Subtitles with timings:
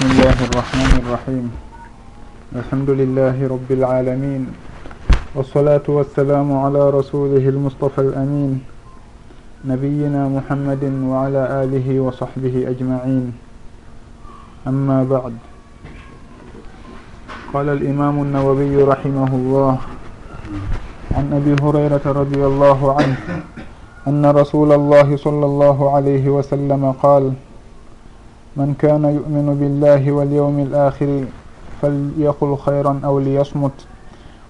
[0.00, 1.46] بسم الله الرحمن الرحيم
[2.56, 4.42] الحمد لله رب العالمين
[5.36, 8.64] والصلاة والسلام على رسوله المصطفى الأمين
[9.68, 13.32] نبينا محمد وعلى آله وصحبه أجمعين
[14.66, 15.34] أما بعد
[17.52, 19.76] قال الإمام النووي رحمه الله
[21.12, 23.16] عن أبي هريرة رضي الله عنه
[24.08, 27.32] أن رسول الله صلى الله عليه وسلم قال
[28.56, 31.24] من كان يؤمن بالله واليوم الآخر
[31.82, 33.78] فليقل خيرا أو ليصمت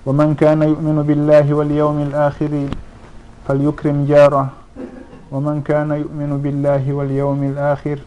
[0.06, 2.52] ومن كان يؤمن بالله واليوم الآخر
[3.48, 4.48] فليكرم جاره
[5.32, 7.98] ومن كان يؤمن بالله واليوم الآخر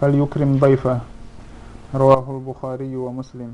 [0.00, 0.98] فليكرم ضيفه
[1.94, 3.52] رواه البخاري ومسلم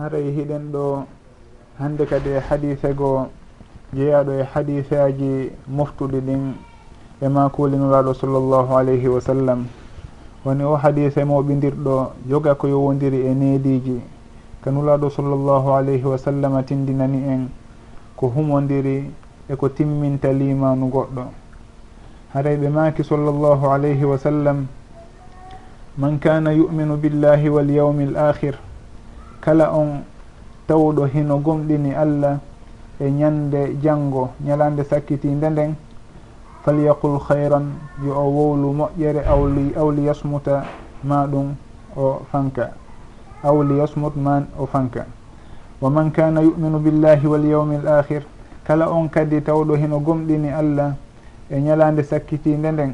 [0.00, 1.04] haray hiɗen ɗo
[1.78, 3.26] hande kadi e hadise goo
[3.92, 6.42] jeeyaɗo e hadiseaji moftuɗi ɗin
[7.22, 9.66] e ma kuulinuraɗo sallllahu alayhi wa sallam.
[10.44, 14.00] Woni o hadise moɓidirɗo joga ko yowodiri e neediji.
[14.64, 17.48] Kanulaɗo sallllahu alayhi wa sallam tindinani en
[18.16, 19.10] ko humodiri
[19.48, 21.24] e ko timminta limanu goɗɗo.
[22.34, 24.66] Haray ɓe maki sallllahu alayhi wa sallam
[25.98, 28.54] man kana yuminu billahi wal yawmi l akhir
[29.40, 30.04] kala on
[30.68, 32.38] tawɗo hino gomɗini allah
[33.00, 35.74] e ñande janggo ñalande sakkitinde nden
[36.64, 37.72] falyaqul hayran
[38.04, 40.64] yo o wowlu moƴƴere awli awli yasmuta
[41.04, 41.54] ma ɗum
[41.96, 42.70] o fanka.
[43.42, 45.06] Awli yasmut man o fanka.
[45.80, 48.22] Wa man kana yuminu billahi walyawmi l akhir
[48.66, 50.94] kala on kadi tawɗo hino gomɗini allah
[51.50, 52.92] e ñalande sakkitinde nden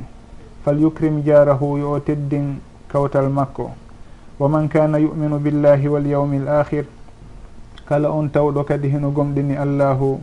[0.64, 3.70] falyukrim jarahu yo o teddin kawtal makko.
[4.38, 6.84] Wa man kana yuminu billahi walyawmi l akhir
[7.88, 10.20] kala on tawɗo kadi hino gomɗini allahu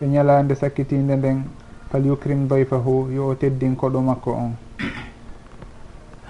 [0.00, 1.42] e ñalande sakkitinde nden.
[1.94, 4.52] fal yukrim dayfahu yo o teddin koɗo makko on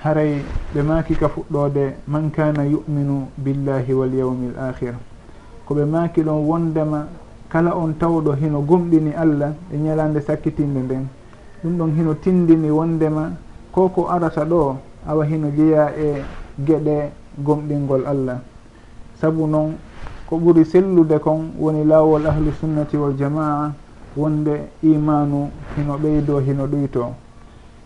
[0.04, 4.92] haray ɓe maaki ka fuɗɗode man kana yuminu billahi wal yawmi l akhir
[5.64, 7.08] ko ɓe maaki ɗon wondema
[7.48, 11.06] kala on tawɗo hino gomɗini allah e ñalande sakkitinde nden.
[11.62, 13.32] Ɗum ɗon hino tindini wondema
[13.72, 14.76] ko ko arata ɗo
[15.08, 16.20] awa hino jeeya e
[16.60, 17.08] geɗe
[17.38, 18.38] gomɗingol allah.
[19.16, 19.78] Sabu noon
[20.28, 23.72] ko ɓuri sellude kon woni laawol ahlu sunnati wal jamaa
[24.16, 27.04] wonde imanu hino ɓeydo hino ɗoyto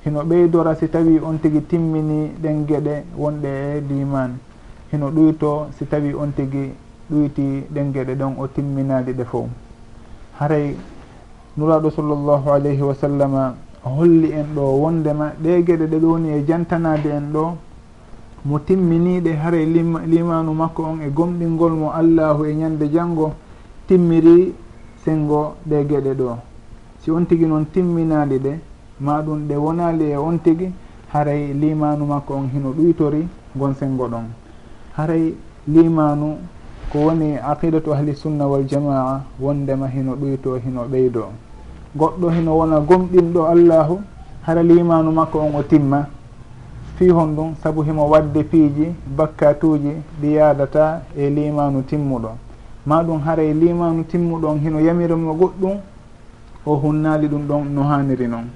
[0.05, 4.39] hino ɓeydora e si tawi on tigui timmini ɗen gueɗe wonɗe e liman
[4.93, 6.73] hino ɗoyto si tawi on tigui
[7.11, 9.49] ɗoyti ɗen gueɗe ɗon o timminali ɗe fo.
[10.39, 10.77] Haray
[11.57, 17.07] nuraɗo sallllahu alayhi wa sallama holli en ɗo wondema ɗe gueɗe ɗe ɗoni e jantanade
[17.11, 17.57] en ɗo
[18.45, 19.67] mo timminiɗe haray
[20.07, 23.33] limanu makko on e gomɗingol mo allahu e ñande janggo
[23.87, 24.55] timmiri
[25.09, 26.37] sengo ɗe geɗe ɗo.
[27.01, 28.53] Si on tigi noon timminali ɗe
[29.01, 30.71] ma ɗum ɗe wonali e on tigi
[31.13, 33.27] haray limanu makko on hino ɗuytori
[33.57, 34.27] gon sengo ɗon.
[34.97, 35.35] Haray
[35.67, 36.37] limanu
[36.93, 41.25] ko woni aqidatu ahli sunna wal jamaa wondema hino ɗuyto hino ɓeydo.
[41.97, 44.01] Goɗɗo hino wona gomɗinɗo allahu
[44.47, 46.07] hara limanu makko on o timma.
[46.97, 52.48] Fi hon ɗum saabu himo wadde piiji bakkatuji ɗi yadata e limanu timmuɗo.
[52.89, 55.77] ma ɗum haray limanu timmuɗon hino yamirimo goɗɗum
[56.65, 58.49] o hunnali ɗum ɗon no haniri noon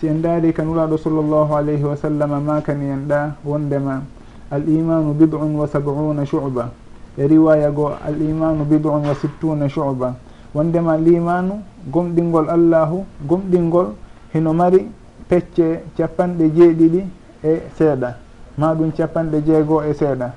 [0.00, 4.02] si en daari kan ulaɗo sallllahu alayhi wa sallam makani en ɗa wondema
[4.50, 6.70] al imanu bid'un wa sab'una shu'ba.
[7.18, 10.14] E riwaya goo al imanu bid'un wa sittuna shu'ba.
[10.54, 11.60] Wondema limanu
[11.92, 13.92] gomɗingol allahu gomɗingol
[14.32, 14.88] hino mari
[15.28, 17.04] pecce capanɗe jeeɗiɗi
[17.44, 18.14] e seeɗa.
[18.56, 20.32] Ma ɗum capanɗe jeego e seeɗa.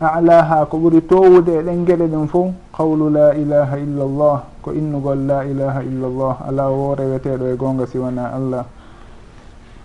[0.00, 4.72] alaha ko ɓuri towude e ɗen geɗe ɗen fof qawlu la ilaha illa llah ko
[4.72, 8.64] innugol la ilaha illa llah ala wo reweteɗo e gonga siwana allah.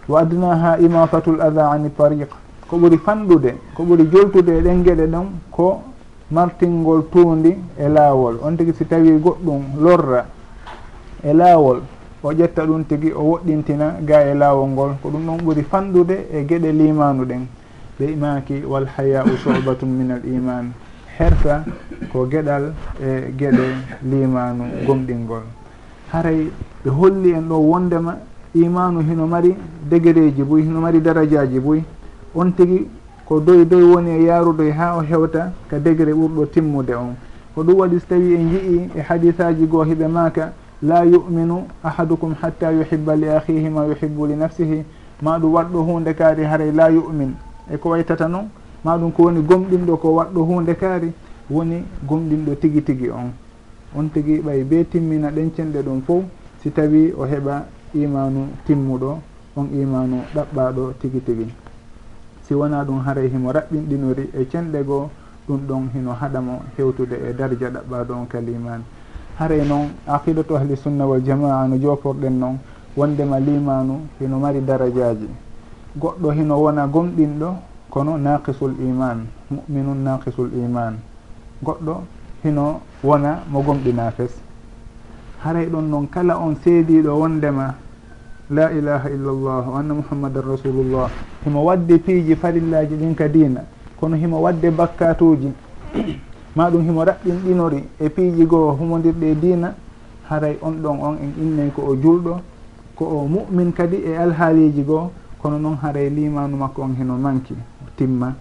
[0.07, 2.29] Wa adnaha imatatu l ada ani tariq
[2.69, 5.81] ko ɓuri fanɗude ko ɓuri joltude e ɗen geɗe ɗon ko
[6.31, 8.39] martingol tuundi e laawol.
[8.41, 10.25] On tigi si tawi goɗɗum lorra
[11.23, 11.81] e laawol
[12.23, 16.27] o ƴetta ɗum tigi o woɗɗintina ga e laawol ngol ko ɗum ɗon ɓuri fanɗude
[16.31, 17.47] e geɗe limanuɗen
[17.99, 20.73] ɓe imaki walhayau sobatum min al iman
[21.17, 21.63] hersa
[22.11, 23.65] ko gueɗal e gueɗe
[24.03, 25.43] limanu gomɗingol.
[26.11, 26.51] Haray
[26.83, 28.17] ɓe holli en ɗo wondema
[28.53, 29.55] imanu hino mari
[29.89, 31.83] degereji boy hino mari darajaji boy
[32.33, 32.87] on tigui
[33.25, 37.15] ko doy doy woni e yarudoy ha o hewta ka degré ɓurɗo timmude on.
[37.55, 40.51] Ko ɗum waɗi so tawi en jii e, e hadisaji goo hiɓe maka
[40.81, 44.83] la yuminu ahadukum hatta yuhibba li ahihi ma yuhibbu li nafsihi.
[45.21, 47.33] Ma ɗum waɗɗo hunde kaari haray la yumin.
[47.71, 48.49] e ko waytata noon
[48.83, 51.11] ma ɗum ko woni gomɗinɗo ko waɗɗo hunde kaari
[51.49, 53.31] woni gomɗinɗo tigi tigi on.
[53.97, 56.23] On tigi ɓay be timmina ɗencenɗe ɗum fof
[56.61, 59.17] si tawi o heɓa imanu timmuɗo
[59.55, 61.47] on imanu ɗaɓɓaɗo tigi tigi.
[62.43, 65.09] Si wona ɗum haray himo raɓɓinɗinori e cenɗe goo
[65.47, 68.83] ɗum ɗon hino haɗamo hewtude e dardia ɗaɓɓaɗo on kalimani
[69.39, 72.57] haray noon aqidatu ahli sunna wal jamaa no joporɗen noon
[72.97, 75.27] wondema limanu hino mari daradiaji
[75.97, 77.49] goɗɗo hino wona gomɗinɗo
[77.89, 80.99] kono naqisul iman muminum naqisul iman
[81.63, 81.95] goɗɗo
[82.43, 84.31] hino wona mo gomɗina fes.
[85.43, 87.75] Haray ɗon noon kala on seediɗo wondema
[88.49, 91.09] la ilaha illallah wa anna muhammadan rasulullah
[91.45, 93.61] himo wadde piiji farillaji ɗin ka dina
[93.99, 95.51] kono himo wadde bakkatuji
[96.55, 99.73] ma ɗum himo raɓɓinɗinori e piiji goo humodirɗe dina
[100.29, 102.39] haray on ɗon on en innay ko o julɗo
[102.95, 105.11] ko o mu'min kadi e alhaaliji goo.
[105.45, 107.53] kono noon haray limanu makko on heno manki
[107.95, 108.33] timma.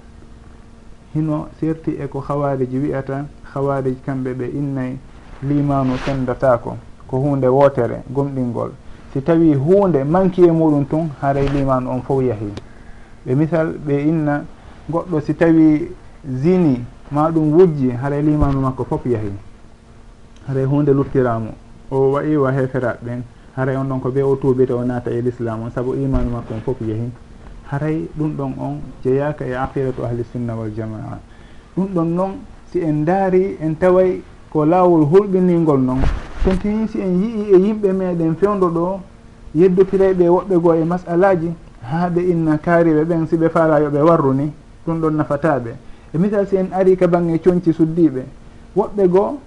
[1.14, 4.96] Hino serti e ko hawariji wiyata hawariji kamɓe ɓe innay
[5.42, 8.70] limanu sendatako ko hunde wotere gomɗingol
[9.12, 12.52] si tawi hunde manki e muɗum tun haray limanu on fof yahi.
[13.26, 14.44] Ɓe misal ɓe inna
[14.90, 15.90] goɗɗo si tawi
[16.26, 19.32] zini ma ɗum wujji haray limanu makko fof yahi.
[20.48, 21.50] Haray hunde luttiramo
[21.90, 23.04] o wayiwa heferaɓe.
[23.04, 23.22] ɓen
[23.56, 25.70] haray on ɗon ko ɓe o tuubiri o naata e l'islam on.
[25.70, 27.10] Saabu imanu makko on fof yehi.
[27.70, 31.18] Haray ɗum ɗon on jeyaka e aqidatu ahli sunna wal jamaa.
[31.76, 32.30] Ɗum ɗon noon
[32.70, 34.20] si en daari en taway
[34.50, 36.00] ko laawol hulɓiningol noon
[36.44, 39.00] tontini si en yii e yimɓe meɗen fewdo ɗo
[39.54, 41.52] yeddotirayɓe woɓɓe goo e masalaji
[41.82, 44.52] haa ɓe inna kaariɓe ɓen si ɓe faala yo warru ni
[44.86, 45.70] ɗum ɗon nafataɓe
[46.12, 48.22] e misal si en ari ka bange coñci suddiɓe
[48.76, 49.38] woɓɓe goo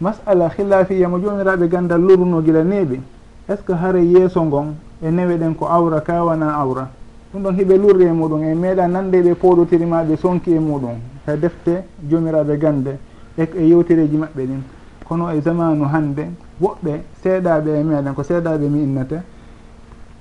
[0.00, 3.00] masala khilafiya mo jomiraɓe gandal luruno gila neeɓi.
[3.48, 6.88] est ce que haare yeeso ngon e newe ɗen ko awra ka wona awra?
[7.32, 10.98] Ɗum ɗon hiɓe lurri e muɗum e meeɗa nande ɓe poɗotirimaɓe sonki e muɗum.
[11.24, 12.98] Ka defte jomiraɓe gande
[13.38, 14.62] e e yewtereji maɓɓe ɗin.
[15.06, 16.26] Kono e zamanu hande
[16.60, 19.22] woɓɓe seeɗaɓe e meɗen ko seeɗaɓe mi innata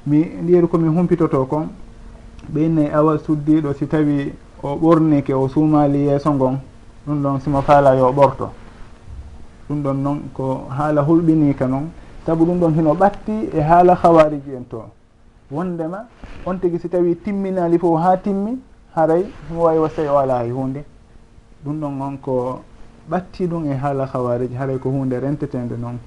[0.06, 1.68] mi ɗiyeri komi humpitoto kon
[2.54, 6.60] ɓe innayi e awa suddiɗo si tawi o ɓornike o suumali yeeso ngon
[7.08, 8.50] ɗum ɗon simo faala yo ɓorto.
[9.68, 11.90] Ɗum ɗon noon ko haala hulɓinika noon
[12.26, 14.84] saabu ɗum ɗon hino ɓatti e haala hawariji en to
[15.52, 16.08] wondema
[16.46, 18.58] on tigui si tawi timminali fof ha timmi
[18.96, 20.84] haray omo wawi wasay o ala e hunde.
[21.64, 22.62] Ɗum ɗon on ko
[23.10, 25.98] ɓatti ɗum e haala hawariji haray ko hunde rentetede noon.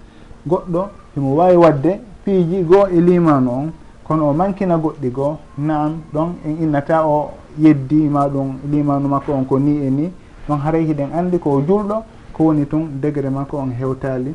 [0.46, 3.72] Goɗɗo himo wawi wadde piiji goo e limanu on
[4.04, 9.32] kono o mankina goɗɗi goo naam ɗon en innata o yeddi ma ɗum limanu makko
[9.32, 10.12] on ko ni e ni.
[10.48, 14.34] Ɗon haray hiɗen andi ko julɗo ko woni tun degré makko on hewtali.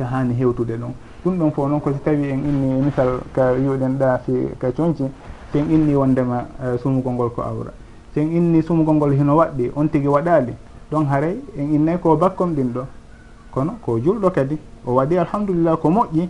[0.00, 0.92] ka hani hewtude ɗum.
[1.24, 4.72] Ɗum ɗon fof noon ko si tawi en inni misal ka wiuɗen ɗa si ka
[4.72, 5.04] coñci
[5.52, 7.72] sen inni wondema e, sumugol ngol ko awra.
[8.14, 10.54] Sen inni sumugol ngol hino waɗɗi on tigui waɗali
[10.90, 12.84] ɗon haray en innay ko bakkom ɗin ɗo.
[13.50, 14.56] Kono ko julɗo kadi
[14.86, 16.28] o waɗi alhamdulillah ko moƴƴi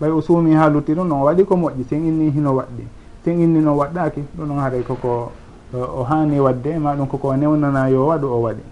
[0.00, 2.84] ɓay o suumi ha lutti ɗum noon o waɗi ko moƴƴi sen inni hino waɗɗi.
[3.24, 5.30] Sen inni no waɗɗaki ɗum ɗon haaray koko
[5.72, 8.62] e, o hani wadde ma ɗum koko newnana yo waɗu o waɗi.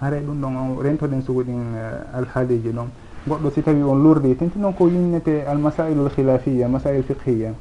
[0.00, 2.88] Haaray ɗum ɗon on rentoɗen suguɗin e, alhaaliji ɗon.
[3.28, 7.52] goɗɗo si tawi on lurdi tenti noon ko yinnete almasailu lhilafiya masail fiqhiya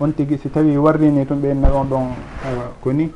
[0.00, 2.06] on tigi si tawi warrini tun ɓenna on ɗon
[2.44, 3.10] awa ko ni.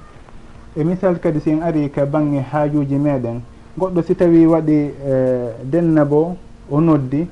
[0.77, 3.41] E misal kadi si en ari ka bange haajuji meɗen
[3.79, 6.37] goɗɗo si tawi waɗi e, denna bo
[6.71, 7.27] o noddi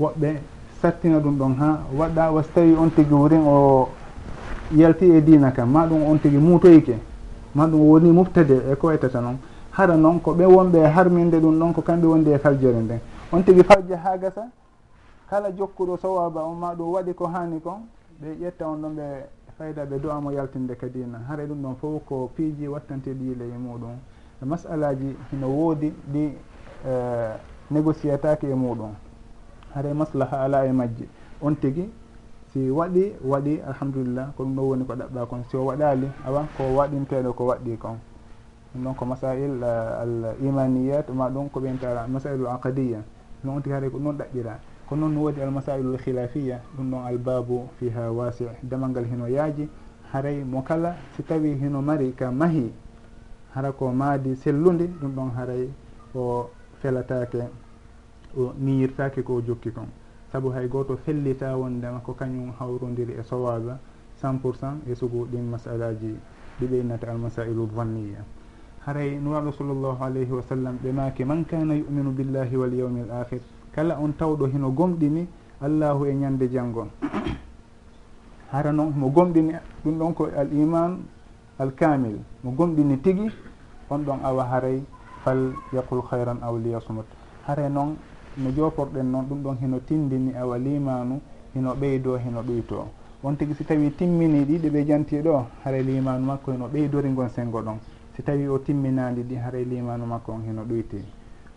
[0.00, 0.36] woɓɓe
[0.80, 3.88] sattina ɗum ɗon ha waɗa wasi tawi on tigi wurin o
[4.74, 6.98] yalti e dina kam ma ɗum on tigi muutoyke.
[7.54, 9.36] Ma ɗum woni muftade e ko waytata noon.
[9.72, 13.00] Hara noon ko ɓe wonɓe harminde ɗum ɗon ko kamɓe wondi e faljere nden.
[13.36, 14.48] on tigi fajja ha gasa
[15.30, 17.80] kala jokkuɗo sowaba on ma ɗum waɗi ko hani kon
[18.20, 19.06] ɓe ƴetta on ɗon ɓe
[19.58, 23.96] fayda ɓe do'amo yaltinde kadina haara ɗum ɗon fof ko piiji wattante ɗiile e muɗum.
[24.42, 26.32] Masalaji hino woodi ɗi
[27.70, 28.92] négociataki e muɗum.
[29.74, 31.08] Haara maslaha ala e majji.
[31.42, 31.90] On tigi
[32.52, 35.44] si waɗi waɗi alhamdulillah ko ɗum ɗon woni ko ɗaɓɓa kon.
[35.50, 37.98] Si o waɗali awa ko waɗinteɗo ko waɗɗi kon.
[38.74, 39.66] Ɗum ɗon ko masail e,
[40.02, 43.02] al imaniyat ma ɗum ko ɓeyntara masailul aqadiya
[43.46, 47.68] no on tigi haray ko noon ɗaɓɓira ko noon woodi almasailul khilafiya ɗum ɗon albabu
[47.78, 49.68] fiha wasi damal ngal hino yaaji.
[50.12, 52.72] Haray mo kala si tawi hino mari ka mahi
[53.54, 55.68] hara ko maadi sellude ɗum ɗon haray
[56.14, 56.50] o
[56.80, 57.42] felatake
[58.38, 59.88] o niyirtake ko jokki kon.
[60.32, 63.78] Saabu hay goto fellita wondema ko kañum hawrodiri e sowaba
[64.20, 66.14] cent pour cent e sugu ɗin masalaji
[66.60, 68.24] ɗi ɓeynata almasailu vanniya.
[68.86, 73.10] haray nuraɗo sallllahu alayhi wa sallam ɓe maki man kana yuminu billahi wal yawmi l
[73.10, 73.40] akhir
[73.74, 75.26] kala on tawɗo hino gomɗini
[75.60, 76.86] allahu e ñande janngon
[78.54, 81.02] hara noon mo gomɗini ɗum ɗon ko al iman
[81.58, 83.26] al kamil mo gomɗini tigui
[83.90, 84.80] on ɗon awa haray
[85.24, 87.06] fal yaqul hayran aw liyasmut.
[87.46, 87.96] Haray noon
[88.38, 91.18] no joporɗen noon ɗum ɗon hino tindini awa limanu
[91.54, 92.86] hino ɓeydo hino ɓeyto
[93.24, 97.28] on tigui si tawi timmini ɗiɗi ɓe janti ɗo haray limanu makko heno ɓeydori gon
[97.28, 97.78] sengo ɗon.
[98.16, 101.04] si tawi o timminandi ɗi haara limanu makko on heno ɗoyti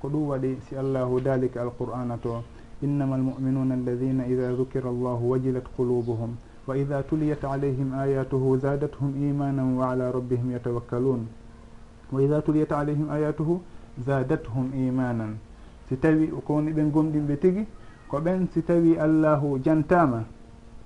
[0.01, 2.43] ko ɗum waɗi si allahu dalika alqur'ana to
[2.83, 6.35] innama almuminuna alladina ida dukira allahu wajilat qulubuhum
[6.67, 11.27] wa ida tuliyat alayhim ayatuhu zadathum imanan wa ala rabbihim yatawakkalun
[12.11, 13.61] wa ida tuliyat alayhim ayatuhu
[14.05, 15.37] zadathum imanan
[15.87, 17.65] si tawi ko woni ɓen gomɗinɓe tigi
[18.07, 20.25] ko ɓen si tawi allahu jantama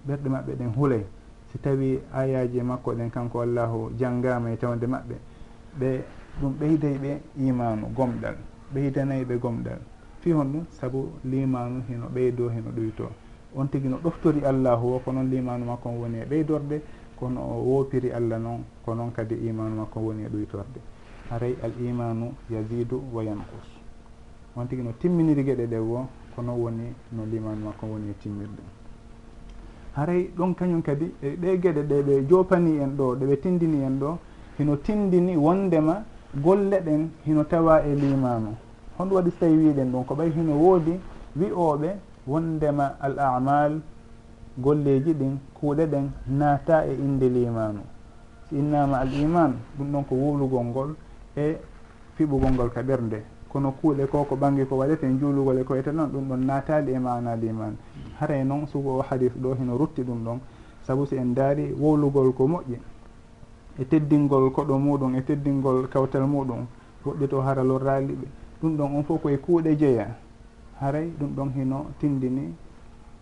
[0.07, 1.03] ɓerɗe maɓɓe ɗen huulay
[1.51, 5.32] si tawi ayaji makko ɗen kanko allahu janggama e tawde maɓɓe.
[5.79, 6.03] ɓe
[6.41, 8.35] ɗum ɓeyday ɓe imanu gomɗal
[8.73, 9.79] ɓeydanayi ɓe gomɗal.
[10.21, 13.09] Fi hon ɗum saabu limanu hino ɓeydo hino ɗoyto
[13.55, 16.81] on tigui no ɗoftori allahu o ko noon limanu makko on woni e ɓeydorde
[17.19, 20.79] kono o woopiri allah noon ko noon kadi imanu makko woni e ɗoytorde
[21.29, 23.67] haray al imanu yasidu wa yankus
[24.55, 28.13] on tigui no timminiri gueɗe ɗe wo ko noon woni no limanu makko woni e
[28.19, 28.63] timmirde
[29.95, 33.99] haray ɗon kañum kadi e ɗe gueɗe ɗe ɓe jopani en ɗo ɗeɓe tindini en
[33.99, 34.17] ɗo
[34.57, 36.03] hino tindini wondema
[36.35, 38.49] golle ɗen hino tawa e limama.
[38.97, 40.99] Honɗum waɗi so tawi wiɗen ɗum ko ɓay hino woodi
[41.35, 41.89] wi'oɓe
[42.27, 43.81] wondema al amal
[44.57, 47.79] golleji ɗin kuuɗe ɗen naata e inde limanu
[48.49, 50.95] si innama al iman ɗum ɗon ko wuulugol ngol
[51.35, 51.57] e
[52.15, 56.09] fiɓugol ngol ka ɓernde kono kuuɗe ko ko ɓangi ko waɗete juulugol e koyete noon
[56.11, 57.75] ɗum ɗon naatali e mana liman
[58.19, 60.39] haray noon sugo o hadis ɗo hino rutti ɗum ɗon.
[60.83, 62.77] Saabu si en daari wowlugol ko moƴƴi.
[63.79, 66.65] e teddingol koɗo muɗum e teddingol kawtal muɗum
[67.05, 68.27] woɓɓe to hara lorrali ɓe.
[68.61, 70.07] Ɗum ɗon on fof koye kuuɗe jeeya.
[70.79, 72.53] Haray ɗum ɗon hino tindini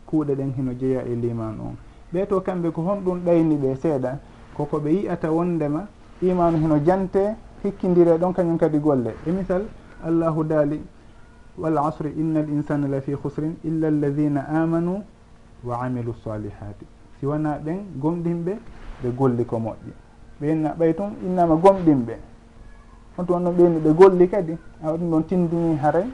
[0.05, 1.75] kuuɗe ɗen hino jeeya e liman on.
[2.13, 4.19] Ɓee to kamɓe ko honɗum ɗayni ɓe seeɗa
[4.55, 5.87] koko ɓe yiyata wondema
[6.21, 9.15] imanu hino jante hikkidire ɗon kañum kadi golle.
[9.25, 9.63] E misal
[10.03, 10.81] allahu daali
[11.57, 15.03] wal asri inna al insana la fi husrin illa alladina amanu
[15.63, 16.85] wa amilu salihati
[17.19, 18.53] si wona ɓen gomɗinɓe
[19.01, 20.00] ɓe golli ko moƴƴi.
[20.41, 22.17] ɓe ɓay tun innama gomɗinɓe
[23.17, 26.05] on tun on ɗon ɓeyni ɓe golli kadi awa ɗum ɗon tindini haray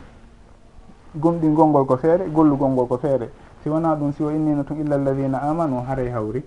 [1.15, 3.29] gomɗi golngol ko feere gollugol ngol ko feere.
[3.63, 6.43] Si wona ɗum si o innino tun illa alladina amanu haray e hawri.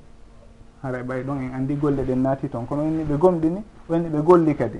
[0.83, 3.95] Haray e ɓay ɗon en anndi golle ɗen naati toon kono inni ɓe gomɗini o
[3.95, 4.79] inni ɓe golli kadi.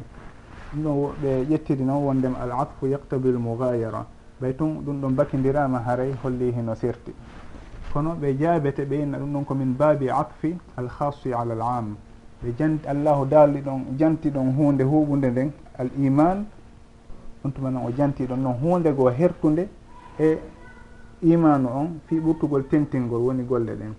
[0.75, 4.07] Ɗum ɗon ɓe ƴettiri noon wondema al atfu yaqtabil mougayara
[4.41, 7.13] ɓay tun ɗum ɗon bakidirama haray holli hino serti.
[7.93, 11.97] Kono ɓe jaabete ɓe inna ɗum ɗon komin baabi atfi al khasi ala al am
[12.43, 16.47] ɓe janti allahu daaldi ɗon janti ɗon hunde huɓude nden al iman
[17.43, 19.69] ɗum tuma noon o janti ɗon noon hunde goo hertude
[20.19, 20.39] e
[21.23, 23.93] imanu on fi ɓurtugol tentingol woni golle ɗen.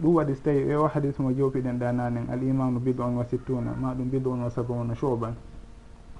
[0.00, 3.16] Ɗum waɗi so tawi e o hadis mo jopiɗen ɗa nanen al imanu bidu on
[3.16, 5.34] wa sittuna ma ɗum bidu on wa sabauna choban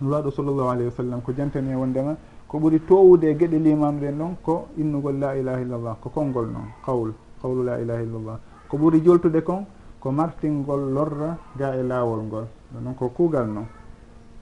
[0.00, 2.16] lwaɗo sallllahu alayhi wa sallam ko jantani e wondema
[2.48, 6.68] ko ɓuri towude e gueɗe limanuɗen ɗon ko innugol la ilaha illallah ko konngol noon
[6.84, 9.64] qawl qawlu la ilaha illallah ko ɓuri joltude kon
[10.02, 12.46] ko martingol lorra ga e laawol ngol.
[12.74, 13.66] Ɗonon ko kuugal noon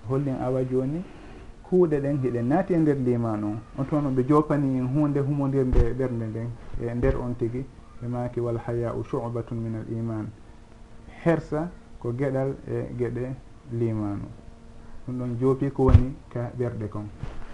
[0.09, 1.05] hollin awa jooni
[1.69, 5.93] kuuɗe ɗen hiɗe naati e nder limanu on on toon ɓe jopani en hunde humodirde
[5.99, 6.49] ɓernde nden.
[6.81, 7.65] E nder on tigi
[8.01, 10.27] ɓe maki wal hayau shubatun min al iman
[11.25, 11.69] hersa
[12.01, 13.35] ko gueɗal e gueɗe
[13.73, 14.25] limanu
[15.07, 17.05] ɗum ɗon joopi ko woni ka ɓerɗe kon.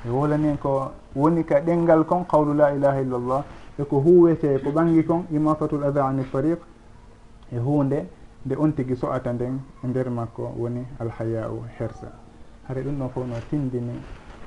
[0.06, 3.44] E wolani ko woni ka ɗengal kon qawlu la ilaha illallah
[3.80, 6.58] eko huwete ko ɓangi kon imatatul ada ani tariq
[7.52, 8.06] e hunde
[8.44, 12.12] nde on tigui so'ata nden e nder makko woni alhaya'u hersa.
[12.68, 14.00] Hara ɗum ɗon fof no tindini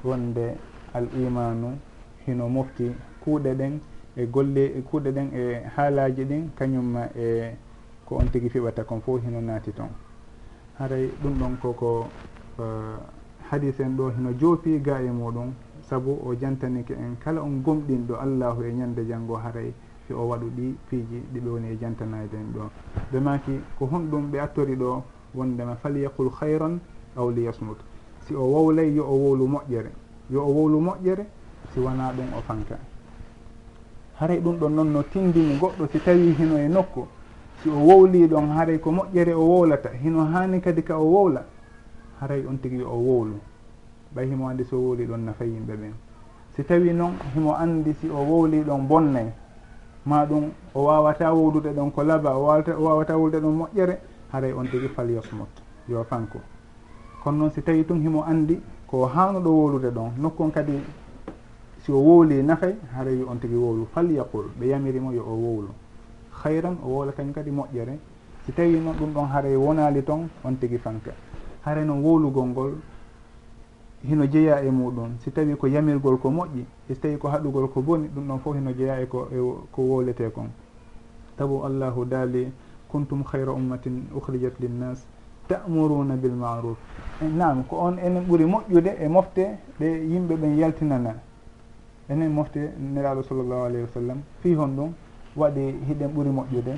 [0.04, 0.56] wonde
[0.94, 1.78] al imanu
[2.26, 2.92] hino mofti
[3.24, 3.80] kuuɗe ɗen
[4.16, 7.56] e golle kuuɗe ɗen e haalaji ɗin kañumma e
[8.06, 9.90] ko on tigui fiɓata kon fof hino naati toon
[10.80, 12.08] haray ɗum ɗon koko
[12.60, 12.98] uh,
[13.52, 18.16] hadis en ɗo hino joopi ga e muɗum saabu o jantanike en kala on gomɗinɗo
[18.20, 19.74] allahu e ñande janngo haray
[20.10, 22.70] fi o waɗu ɗi piiji ɗiɓe woni e jantanayde en ɗo.
[23.12, 25.04] Ɓe maki ko honɗum ɓe attori ɗo
[25.36, 26.80] wondema falyaqul hayran
[27.16, 27.78] aw liyasmut.
[28.26, 29.92] Si o wowlay yo o wowlu moƴƴere.
[30.32, 31.26] Yo o wowlu moƴƴere
[31.74, 32.78] si wona ɗum o fanka.
[34.20, 37.06] Haray ɗum ɗon noon no tindini goɗɗo si tawi hino e nokku.
[37.62, 39.90] Si o wowli ɗon haray ko moƴƴere o wowlata.
[39.94, 41.46] Hino hani kadi ka o wowla
[42.20, 43.38] haray on tigui yo o wowlu.
[44.16, 45.94] Ɓay himo andi so wowli ɗon nafa yimɓe ɓen
[46.56, 49.32] si tawi noon himo andi si o wowli ɗon bonnay.
[50.10, 53.96] ma ɗum o wawata wowlude ɗon ko laba o wawata wowlude ɗon moƴƴere
[54.34, 55.50] haray e on tigui fal yosmot
[55.88, 56.40] yo fanko.
[57.24, 60.74] Kono noon si tawi tun himo andi ko hanuɗo wowlude ɗon nokkon kadi
[61.84, 65.34] si o wowli nafay haray yo on tigui wowlu fal yaqul ɓe yamirimo yo o
[65.36, 65.70] wowlu.
[66.44, 68.00] Hayran o wowla kañum kadi moƴƴere.
[68.46, 71.12] Si tawi noon ɗum ɗon haray e wonali toon on tigui fanka.
[71.66, 72.72] Haray noon wowlugol ngol
[74.08, 75.20] hino jeeya e muɗum.
[75.20, 78.40] Si tawi ko yamirgol ko moƴƴi e so tawi ko haɗugol ko boni ɗum ɗon
[78.40, 79.38] fof hino jeeya e ko e
[79.72, 80.50] ko wolete kon
[81.38, 82.52] tabu allahu daali
[82.92, 85.06] kuntum hayra ummatin ukhrijat linnas
[85.48, 86.78] ta'muruna bilmaruf
[87.22, 91.16] e, nam ko on enen ɓuuri moƴƴude e mofte ɗe yimɓe ɓen yaltinana.
[92.10, 94.92] Enen mofte neraɗo sallllahu alayhi wa sallam fi hon ɗum
[95.36, 96.74] waɗi hiɗen ɓuuri moƴƴude.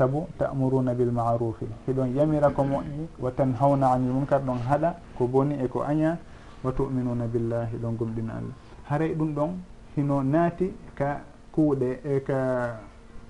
[0.00, 5.54] saabu tamuruna bilmarufi hiɗon yamira ko moƴƴi wa tanhawna anil munkar ɗon haɗa ko boni
[5.60, 6.16] e ko aña
[6.64, 8.54] wa tuminuna billahi ɗon gomɗina allah.
[8.88, 9.50] Haray ɗum ɗon
[9.96, 11.20] hino naati ka
[11.52, 12.80] kuuɗe e ka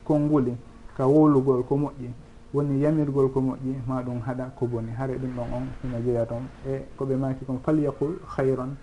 [0.04, 0.54] konnguli
[0.96, 2.10] ka wowlugol ko moƴƴi.
[2.54, 4.92] Woni yamirgol ko moƴƴi ma ɗum haɗa ko boni.
[4.96, 6.46] Haray ɗum ɗon on hino jeeya toon.
[6.66, 8.76] E koɓe maki kon falyaqul hayron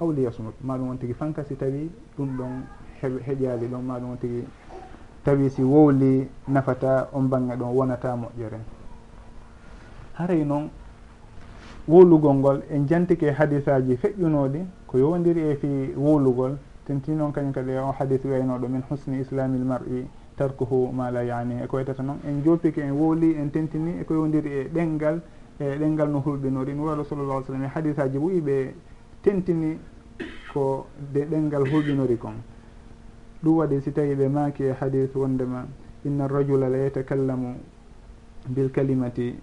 [0.00, 0.54] aw liyasmut.
[0.64, 1.88] Ma ɗum on tigui fanka si tawi
[2.18, 2.50] ɗum ɗon
[3.00, 3.82] heɓ heƴali ɗon.
[3.82, 4.44] Ma ɗum on tigui
[5.24, 8.58] tawi si wowli nafata on bange ɗon wonata moƴƴere.
[10.14, 10.70] Haray noon
[11.88, 17.72] wowlugol ngol en jantike hadisaji feƴƴunoɗi ko yowdiri e fi wowlugol tenti noon kañum kadi
[17.76, 22.18] o hadis waynoɗo min husni islami l mar'i tarkuhu ma la yani eko waytata noon
[22.26, 25.20] en jopike en wowli en tentini eko yowdiri e ɗengal
[25.58, 28.74] e ɗengal no hulɓinori no waɗo sallallah alih sallam e hadisaji ɓuyi ɓe
[29.22, 29.78] tentini
[30.52, 32.34] ko de ɗengal hulɓinori kon.
[33.42, 35.66] ɗum waɗi si tawi ɓe maaki e hadis wondema
[36.04, 37.56] inna arrajula la yatakallamu
[38.48, 39.34] bilkalimati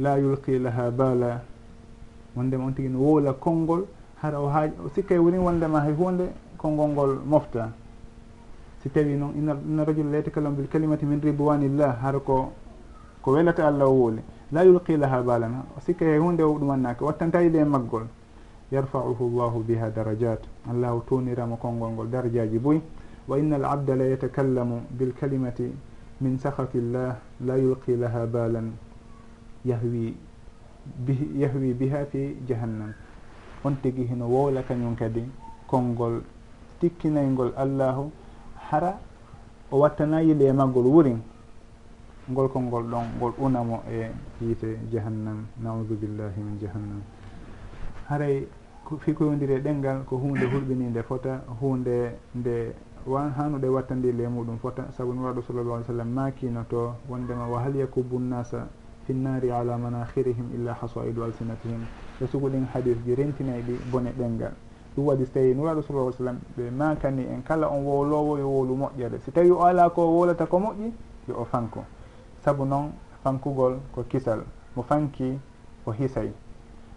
[0.00, 1.40] la yulqi laha bala
[2.36, 3.86] wondema on tigui no wowla konngol
[4.22, 7.70] hara o haaji sikka e woni wondema hay hunde konngol ngol mofta.
[8.82, 12.52] Si tawi noon inna rajula la yatakallamu bilkalimati min ridwanillah hara ko
[13.22, 14.22] ko welata allah o wooli.
[14.52, 18.06] La yulqi laha balan sikkay hay hunde o ɗumannaka wattantayiɗe e maggol.
[18.72, 22.80] Yarfauhu llahu biha darajat allahu tuniramo konngol ngol darajaji boyi
[23.28, 25.72] wa inna al abda la yatakallamu bilkalimati
[26.20, 28.72] min sahati llah la yulqi laha balan
[29.64, 30.14] yahwi
[31.06, 32.92] bi yahwi biha fi jahannam.
[33.64, 35.24] On tigi hino wowla kañum kadi
[35.66, 36.20] konngol
[36.80, 38.10] tikkinaygol allahu
[38.70, 38.98] hara
[39.70, 41.20] o wattana yiɗe e maggol wurin
[42.30, 45.46] ngol konngol ɗon ngol unamo e yiite jahannam.
[45.62, 47.00] Naudu billahi min jahannam.
[48.08, 48.46] Haray
[49.00, 52.74] fi koyodiri e ɗengal ko hunde hulɓininde fota hunde nde
[53.06, 57.60] wan hanuɗe wattandiri e muɗum fota saabu nuraɗo sallallah alih sallam makino to wondema wa
[57.60, 58.66] hal yakubu nnasa
[59.06, 61.84] finnari ala manahirihim illa hasaidu alsinatihim.
[62.20, 64.52] E suguɗin hadis ji rentinay ɗi bone ɗengal.
[64.96, 68.74] Ɗum waɗi so tawi nuraɗo sallah sallam ɓe makani en kala on wowlowo yo wowlu
[68.76, 69.20] moƴƴere.
[69.24, 70.92] Si tawi o ala ko wowlata ko moƴƴi
[71.28, 71.84] yo o fanko
[72.44, 74.40] saabu noon fankugol ko kisal.
[74.76, 75.38] Mo fanki
[75.86, 76.32] o hisay.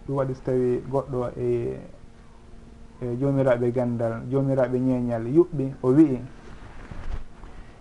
[0.06, 1.76] Ɗum waɗi so tawi goɗɗo e
[3.00, 6.18] e jomiraɓe gandal jomiraɓe ñeñal yuɓɓi o wi'i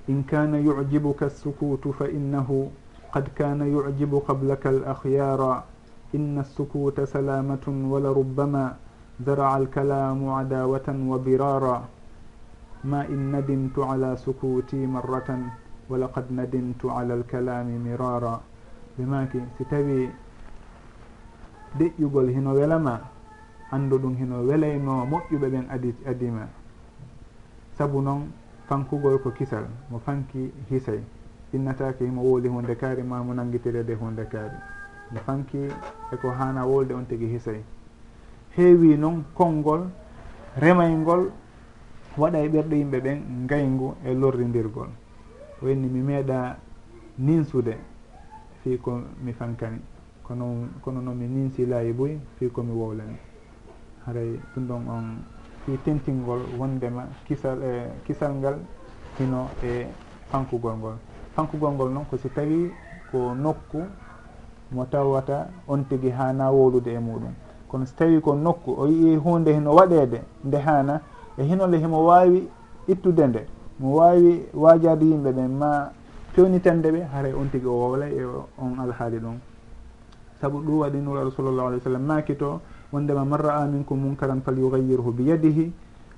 [0.07, 2.69] in kana yujibuka sukutu fa innahu
[3.13, 5.63] qad kana yujibu qablaka al akhyara
[6.13, 8.77] inna sukuta salamatun wala rubbama
[9.25, 11.81] zaraca alkalamu adawatan wa birara
[12.83, 15.51] ma in nadimtu ala sukuti marratan
[15.89, 18.39] walaqad nadimtu ala alkalami mirara
[18.97, 20.09] ɓe maki si tawi
[21.77, 23.01] deƴƴugol hino welama
[23.71, 26.47] anndu ɗum hino welayno moƴƴuɓe ɓen adi adima
[27.77, 28.31] sabu noon
[28.67, 30.99] fankugol ko kisal mo fanki hisay.
[31.53, 34.57] Innatake himo wooli hunde kaari ma mo nanguitirede hunde kaari.
[35.11, 35.57] Mo fanki
[36.11, 37.61] eko hana wolde on tigui hisay.
[38.57, 39.87] Heewi noon konngol
[40.59, 41.31] remaygol
[42.17, 44.89] waɗa e ɓerɗe yimɓe ɓen ngayngu e lorridirgol.
[45.61, 46.57] Wayni mi meeɗa
[47.19, 47.77] ninsude
[48.63, 49.79] fi ko mi fankani.
[50.23, 53.15] Kono kono noon mi ninsi laayi boyi fi komi wowlani.
[54.07, 55.05] haray ɗum ɗon on
[55.65, 58.55] fi tentingol wondema kisal e kisal ngal
[59.19, 59.85] hino e
[60.31, 60.95] fankugol ngol.
[61.35, 62.71] Fankugol ngol noon ko si tawi
[63.11, 63.83] ko nokku
[64.71, 67.33] mo tawata on tigi hana wowlude e muɗum.
[67.67, 71.01] Kono so tawi ko nokku o yii hunde hino waɗede nde hana
[71.37, 72.47] e hinole himo wawi
[72.87, 73.47] ittude nde
[73.79, 75.91] mo wawi wajade yimɓe ɓen ma
[76.33, 78.23] fewnitande ɓe haray on tigi o wowlay e
[78.57, 79.35] on alhaali ɗum.
[80.39, 85.11] Saabu ɗum waɗi nuraɗo sallllahu alih w sallam makito wondema man ra'a minkum munkaran falyugayirhu
[85.11, 85.71] biyadihi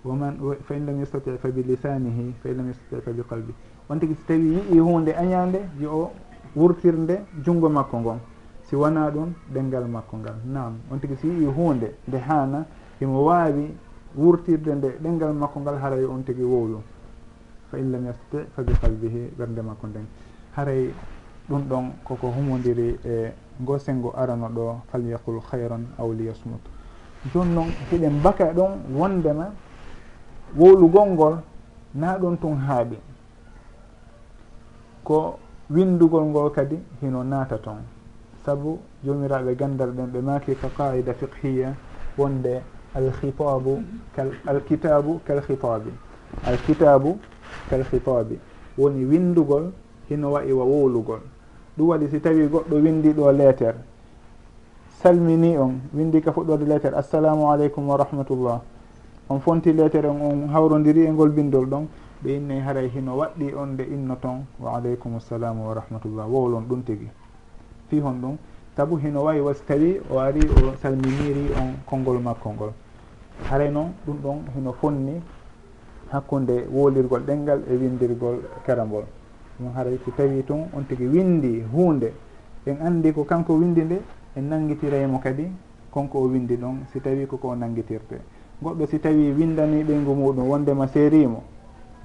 [0.05, 3.53] waman fa in lam yastati fa bi lisanihi fa in lam yastati fa bi qalbi.
[3.89, 6.11] On tigi so tawi yii hunde añande yo o
[6.55, 8.19] wurtirde junngo makko ngon
[8.63, 10.35] si wona ɗum ɗengal makko ngal.
[10.45, 12.65] Nam on tigi so yii hunde nde haana
[12.99, 13.75] himo wawi
[14.15, 16.81] wurtirde nde ɗengal makko ngal haray on tigi wowlu
[17.71, 20.05] fa in lam yastati fa bi qalbihi ɓernde makko nden.
[20.55, 20.93] Haray
[21.49, 26.61] ɗum ɗon koko humodiri e eh, go sengo arano ɗo falyaqul hayran aw liyasmut.
[27.33, 29.51] Joni noon hiɗen baka ɗon wondema
[30.57, 31.35] wowlugol ngol
[31.93, 32.97] na ɗon tun haaɓi.
[35.03, 37.83] Ko windugol ngol kadi hino naata toon
[38.45, 41.75] sabu jomiraɓe gandal ɗen ɓe maki ka qaida fiqhiya
[42.17, 42.61] wonde
[42.95, 43.83] alkhitabu
[44.47, 45.91] alkitabu kalkhitabi
[46.45, 47.19] alkitabu
[47.69, 48.39] kalkhitabi
[48.77, 49.71] woni windugol
[50.09, 51.19] hino wayi wa wowlugol
[51.79, 53.77] ɗum waɗi si tawi goɗɗo windi ɗo leetere
[55.01, 58.61] salmini on windi ka fuɗɗorde leetere assalamu aleykum wa rahmatullah.
[59.29, 61.87] On fonti leetere on on hawrodiri e ngol bindol ɗon
[62.23, 64.45] ɓe innayi haray hino waɗɗi on nde inno ton.
[64.59, 66.27] Wa aleykum assalamu wa rahmatullah.
[66.27, 67.07] Wowlon ɗum tigi.
[67.87, 68.37] Fi hon ɗum
[68.75, 72.71] saabu hino wawi wasi tawi o ari o salminiri on konngol makko ngol.
[73.49, 75.21] Haray noon ɗum ɗon hino fonni
[76.11, 78.83] hakkunde wolirgol ɗengal e windirgol kera
[79.59, 82.13] ɗum haray so tawi tun on tigi windi hunde
[82.65, 84.01] en andi ko kanko windi nde
[84.35, 85.47] en nanguitiraymo kadi
[85.91, 88.21] konko o windi ɗon si tawi koko o nangitirte
[88.63, 91.43] goɗɗo si tawi windani ɓeygu muɗum wondema seerimo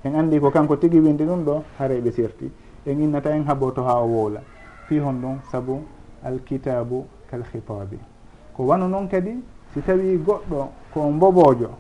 [0.05, 2.51] en andi ko kanko tigui windi ɗum ɗo haray ɓe serti
[2.87, 4.41] en innata en haɓoto ha o wowla
[4.87, 5.83] fi hon ɗon saabu
[6.25, 7.99] alkitabu kalhitabi
[8.53, 11.71] ko wano noon kadi si tawi goɗɗo ko mbobojo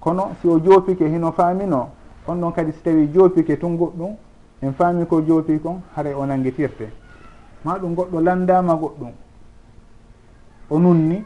[0.00, 1.88] kono si o joopike hino faamino
[2.26, 4.16] on ɗon kadi si tawi joopike tun goɗɗum
[4.62, 6.88] en faami ko joopi kon haray o nanguitirte
[7.64, 9.12] ma ɗum goɗɗo landama goɗɗum.
[10.70, 11.24] O nunni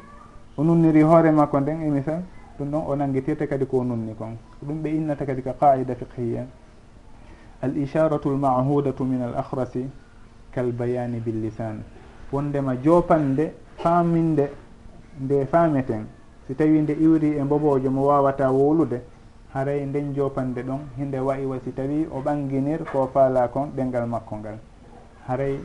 [0.56, 2.22] o nunniri hoore makko nden e misal
[2.58, 4.36] ɗum ɗon o nanguitirte kadi ko nunni kon.
[4.62, 6.46] Ɗum ɓe innata kadi ka qaida fiqhiya
[7.62, 9.88] al isharatu lmahudatu min al ahrasi
[10.52, 11.82] kal bayani billisan
[12.32, 14.50] wondema jopande faaminde
[15.20, 16.06] nde faameten
[16.46, 19.00] si tawi nde iwri e mbobojo mo wawata wowlude
[19.54, 24.06] haray nden jopande ɗon hinde wayi wa si tawi o ɓanginir ko faala kon ɗengal
[24.06, 24.58] makko ngal.
[25.26, 25.58] Haray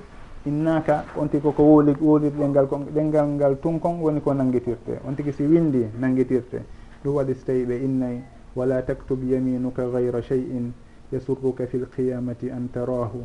[0.45, 5.13] innaka on tigi koko woli ɗengal ngal ɗengal ngal tun kon woni ko nanguitirte on
[5.15, 6.65] tigi si windi nanguitirte
[7.03, 8.21] ɗum waɗi so tawi ɓe innayi
[8.55, 10.73] wala taktub yaminuka gayra cheyin
[11.11, 13.21] yasurruka fi lqiyamati an tarahu.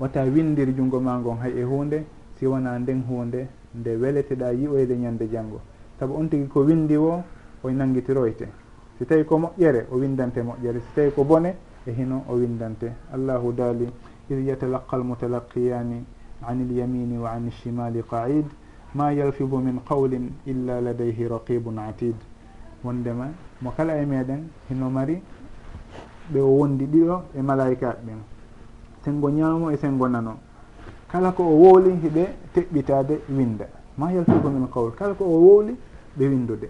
[0.00, 2.04] Wata windir junngo ma ngon hay e hunde
[2.34, 5.60] si wona nden hunde nde weleteɗa yiyoyde ñande janngo.
[5.98, 7.22] Saabu on tigi ko windi wo
[7.62, 8.65] o nanguitiroyte
[8.98, 10.80] si tawi ko moƴƴere o windante moƴƴere.
[10.80, 11.54] Si tawi ko bone
[11.86, 12.92] e hino o windante.
[13.12, 13.88] Allahu daali
[14.30, 16.04] id yatalaqa almutalaqiyani
[16.46, 18.46] an ilyamini wa an ilchimali qaid.
[18.94, 22.14] Ma yalfibu min qawlin illa ladayhi raqibun atid.
[22.82, 23.28] Wondema
[23.60, 25.22] mo kala e meɗen hino mari
[26.32, 28.18] ɓe o wondi ɗiɗo e malaikaɓe ɓen
[29.04, 30.38] sengo ñaamo e sengo nano.
[31.08, 33.66] Kala ko o wowli hiɓe teɓɓitade winda
[33.98, 35.76] ma yalfibu min qawl kala ko o wowli
[36.18, 36.68] ɓe windude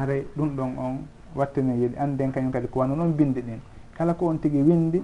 [0.00, 0.96] haray ɗum ɗon on
[1.36, 3.60] wattene yeeɗi anden kañum kadi ko wano noon binde ɗin.
[3.96, 5.02] Kala ko on tigui windi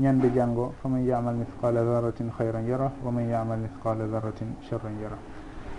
[0.00, 5.18] ñande janggo faman yamal mithqala darratin hayran yara waman yamal mithqala darratin sharran yara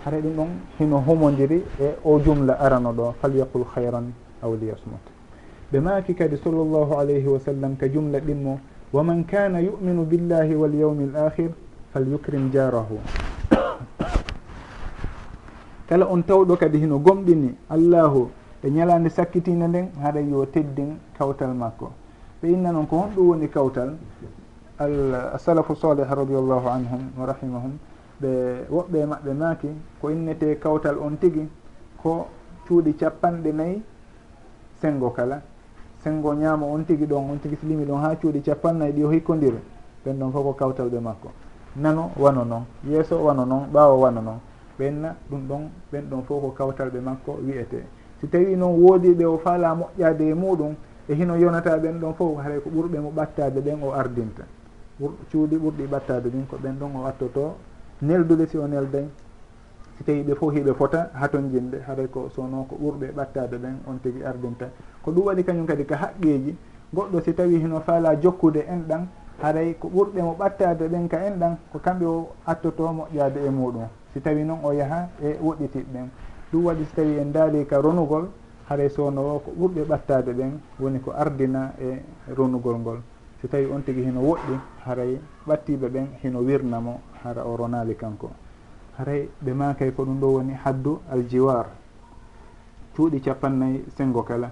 [0.04, 5.02] haray ɗum ɗon hino humodiri e o jumla arano ɗo falyaqul hayran aw liyasmut.
[5.72, 8.60] Ɓe maki kadi sallllahu alayhi wa sallam ka jumla ɗimmo
[8.92, 11.50] waman kana yuminu billahi walyaumi l akhir
[11.92, 13.00] falyukrim jarahu
[15.90, 18.30] kala on tawɗo kadi hino gomɗini allahu
[18.64, 21.90] e ñalande sakkitinde nden haɗa yo teddin kawtal makko.
[22.40, 23.94] Ɓe inna noon ko honɗum woni kawtal
[25.34, 27.72] asalafu salih radiallahu anhum wa rahimahum
[28.22, 28.30] ɓe
[28.70, 29.68] woɓɓe maɓɓe maaki
[30.00, 31.46] ko innete kawtal on tigi
[32.02, 32.26] ko
[32.66, 33.82] cuuɗi capanɗe nayyi
[34.80, 35.42] sengo kala.
[36.02, 39.58] Sengo ñaamo on tigi ɗon on tigi silimi ɗon ha cuuɗi capannayyi ɗi o hikkodiri
[40.06, 41.28] ɓen ɗon fof ko kawtalɓe makko.
[41.76, 44.38] Nano wano noon yeeso wano noon ɓaawo wano noon.
[44.78, 47.84] Ɓenna ɗum ɗon ɓen ɗon fof ko kawtalɓe makko wiyete
[48.20, 50.74] si tawi noon woodi ɓe o faala moƴƴade e muɗum
[51.08, 54.42] e hino yonata ɓen ɗon fof haray ko ɓurɓe mo ɓattade ɓen o ardinta.
[55.30, 57.56] Cuuɗi ɓurɗi ɓattade ɗin ko ɓen ɗon o attoto
[58.02, 59.06] neldude si o nelday
[59.98, 63.76] si tawi ɓe fof hiɓe fota haton jinde haray ko sono ko ɓurɓe ɓattade ɓen
[63.86, 64.66] on tigui ardinta.
[65.02, 66.56] Ko ɗum waɗi kañum kadi ka haqqiji
[66.94, 69.06] goɗɗo si tawi hino faala jokkude en ɗan
[69.42, 73.50] haray ko ɓurɓe mo ɓattade ɓen ka en ɗan ko kamɓe o attoto moƴƴade e
[73.50, 73.82] muɗum.
[74.14, 76.08] Si tawi noon o yaaha e woɗɗitiɓe ɓen
[76.54, 78.28] ɗum waɗi so tawi en daari ka ronugol
[78.68, 82.00] haray sowno o ko ɓurɓe ɓattade ɓen woni ko ardina e
[82.34, 82.98] ronugol ngol.
[83.42, 84.54] So tawi on tigui hino woɗɗi
[84.86, 88.30] haray ɓattiɓe ɓen hino wirnamo hara o ronali kanko.
[88.98, 91.66] Haray ɓe makay ko ɗum ɗo woni haddu aljiwar
[92.94, 94.50] cuuɗi capannayyi sengo kala.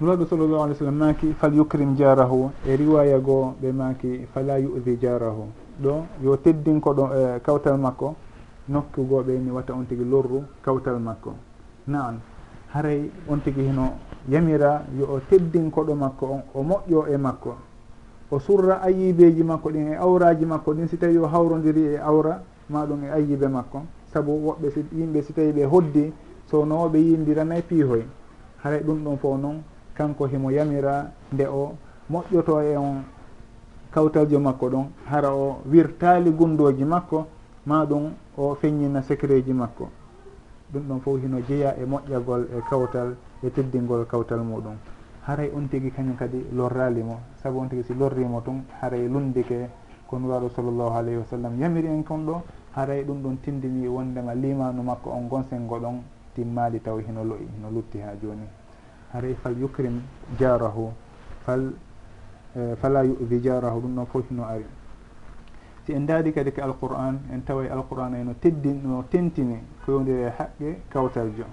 [0.00, 4.58] Nuraɗo sallllahu alih w sallam maki fal yukrim jarahu e riwaya goo ɓe maki fala
[4.58, 5.44] yu'di jarahu
[5.82, 8.16] ɗo yo teddinko ɗo e kawtal makko
[8.68, 11.34] nokkugoɓe ni watta on tigi lorru kawtal makko.
[11.86, 12.20] Naan
[12.72, 13.92] haray on tigi hino
[14.28, 17.54] yamira yo o teddinkoɗo makko on o moƴƴo e makko.
[18.30, 22.42] O surra ayibeji makko ɗin e awraji makko ɗin si tawi o hawrodiri e awra
[22.70, 23.82] maɗum e ayibe makko.
[24.12, 26.12] Saabu woɓɓe si, yimɓe si tawi ɓe hoddi
[26.50, 28.02] sownowoɓe yindiranay piihoy.
[28.62, 29.62] Haray ɗum ɗon fof noon
[29.94, 31.74] kanko himo yamira nde o
[32.10, 33.02] moƴƴoto e on
[33.92, 37.26] kawtaljo makko ɗon hara o wirtali gundoji makko
[37.66, 39.88] ma ɗum o feññina secret ji makko.
[40.72, 44.76] Ɗum ɗon fof hino jeeya e moƴƴagol e kawtal e teddingol kawtal muɗum.
[45.26, 47.18] Haray on tigui kañum kadi lorrali mo.
[47.42, 49.70] Saabu on tigui si lorrimo tun haray lundike
[50.06, 51.58] ko nuraɗo sallllahu alayhi wa sallam.
[51.58, 52.42] Yamiri en kon ɗo
[52.76, 56.02] haray ɗum ɗon tindini wondema limanu makko on gonsengo ɗon
[56.34, 58.44] timmali taw hino loyi hino lutti ha joni.
[59.12, 60.02] Haray fal yukrim
[60.38, 60.90] jarahu
[61.46, 61.72] fal
[62.56, 64.64] eh, fala yuvi jarahu ɗum ɗon fof hino ari.
[65.86, 70.22] si en daadi kadi ko alqur'an en taway alqur'an eno teddin no tentini ko yowdiri
[70.22, 71.44] e haqqe kawtarjo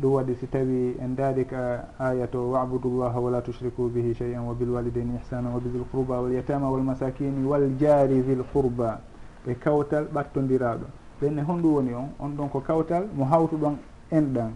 [0.00, 4.34] ɗum waɗi si tawi en daadi ka aya to wabudu llaha wala tushriku bihi chey
[4.34, 9.00] an wa bilwalidaini ihsana wa bidil qurba walyatama walmasakini waljari vil qurba.
[9.46, 10.86] Ɓe kawtal ɓattodiraɗo
[11.20, 13.76] ɓenne honɗum woni on on ɗon ko kawtal mo hawtuɗon
[14.10, 14.50] enɗan.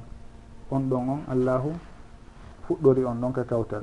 [0.71, 1.71] On ɗon on allahu
[2.67, 3.83] fuɗɗori on ɗon ka kawtal.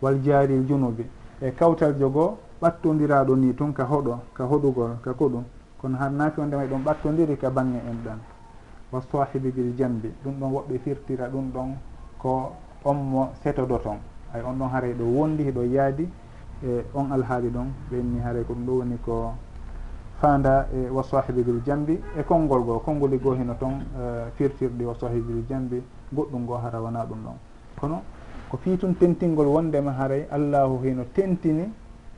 [0.00, 1.06] Waljari junubi
[1.40, 5.44] e kawtal jogoo ɓattodiraɗo ni tun ka hoɗo ka hoɗugol ka koɗum.
[5.80, 8.18] Kono har naafi on ndema ɗum ɓattodiri ka bange en ɗan.
[8.92, 11.74] Wa sahibi bil jambi ɗum ɗon woɓɓe firtira ɗum ɗon
[12.18, 12.52] ko
[12.84, 13.98] on mo setodo ton
[14.34, 16.08] ay on ɗon haaray ɗo wondi hiɗo yaadi
[16.64, 19.32] e on alhaali ɗon ɓenni haaray ko ɗum ɗo woni ko
[20.20, 24.84] fanda e wa sahibi bil jambi e konngol goo konngoli goo hino toon e, firtirɗi
[24.84, 25.82] wa sahibi bil jambi
[26.14, 27.36] goɗɗum goo hara wona ɗum ɗon.
[27.80, 28.02] Kono
[28.48, 31.64] ko fii tun tentingol wondema haaray allahu hino tentini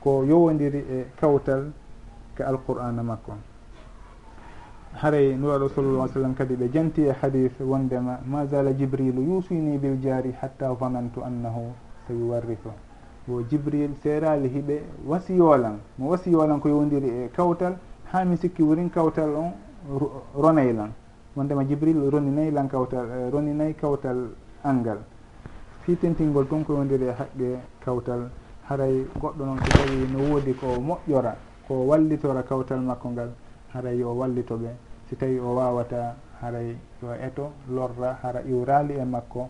[0.05, 1.73] ko yowodiri e kawtal
[2.37, 3.33] ko alqur'ana makko.
[5.01, 9.97] Haray nuraɗo sallallah sallam kadi ɓe janti e hadis wondema ma zala jibrilu yusini bil
[9.99, 11.73] jari hatta vanantu annahu
[12.07, 12.71] so yuwarriso
[13.27, 17.75] yo jibril seerali hiɓe wasiyolan mo wasiyolan ko yowdiri e kawtal
[18.13, 19.51] ha mi sikki wurin kawtal on
[20.37, 20.91] ronaylan
[21.35, 24.29] wondema jibril roninaylan kawtal eh, roninay kawtal
[24.63, 24.99] angal.
[25.83, 28.29] Fitintingol ton ko yowdiri e haqqe kawtal.
[28.69, 31.35] haray goɗɗo noon so tawi no woodi ko moƴƴora
[31.67, 33.29] ko wallitora kawtal makko ngal
[33.73, 34.69] haray yo wallito ɓe.
[35.09, 39.49] Si tawi o wawata haray yo eto lorra hara iwrali e makko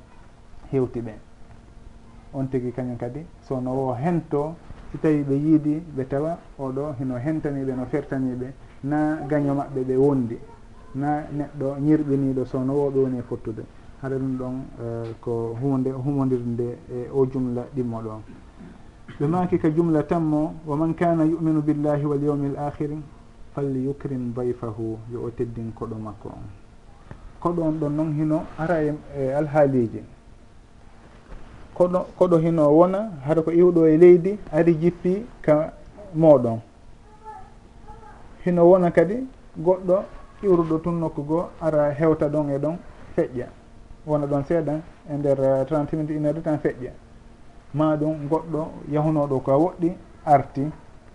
[0.71, 1.13] hewti ɓe.
[2.33, 4.55] On tigui kañum kadi sono o hento
[4.91, 9.95] si tawi ɓe yiidi ɓe tawa oɗo hino hentaniɓe no fertaniɓe na gaño maɓɓe ɓe
[9.95, 10.37] wondi
[10.95, 13.63] na neɗɗo ñirɓiniɗo sono woɓe woni e fottude.
[14.01, 18.21] Haɗa ɗum ɗon eh, ko hunde humodirde e o jumla ɗimmo ɗon
[19.19, 22.97] ɓe maaki ka jumla tanmo wo man kana yuminu billahi wal yawmi l akhiri
[23.53, 26.27] falli yukrim bayfahu yo o teddin koɗo makko.
[26.29, 26.43] On
[27.41, 30.01] koɗo on ɗon noon hino ara e, e alhaaliji.
[31.73, 35.71] Koɗo koɗo hino wona hara ko iwɗo e leydi ari jippi ka
[36.15, 36.59] moɗon
[38.43, 39.15] hino wona kadi
[39.57, 40.03] goɗɗo
[40.43, 42.75] iwruɗo tun nokku goo ara hewta ɗon e ɗon
[43.15, 43.47] feƴƴa.
[44.05, 46.91] Wona ɗon seeɗa e nder eh, 30 minutes une heure de temps feƴƴa.
[47.75, 49.91] ma ɗum goɗɗo yahunoɗo ko a woɗɗi
[50.25, 50.71] arti.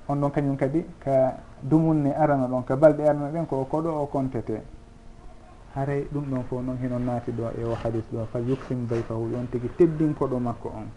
[0.09, 4.07] On ɗon kañum kadi ka dumunne arana ɗon ka balɗe arana ɗen ko koɗo o
[4.07, 4.61] contete
[5.75, 9.31] haray ɗum ɗon fof noon hino naati ɗo e o hadis ɗo fa yuksim bayfahu
[9.51, 10.89] tigui teddin koɗo makko on.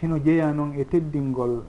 [0.00, 1.62] Hino jeeya noon e teddingol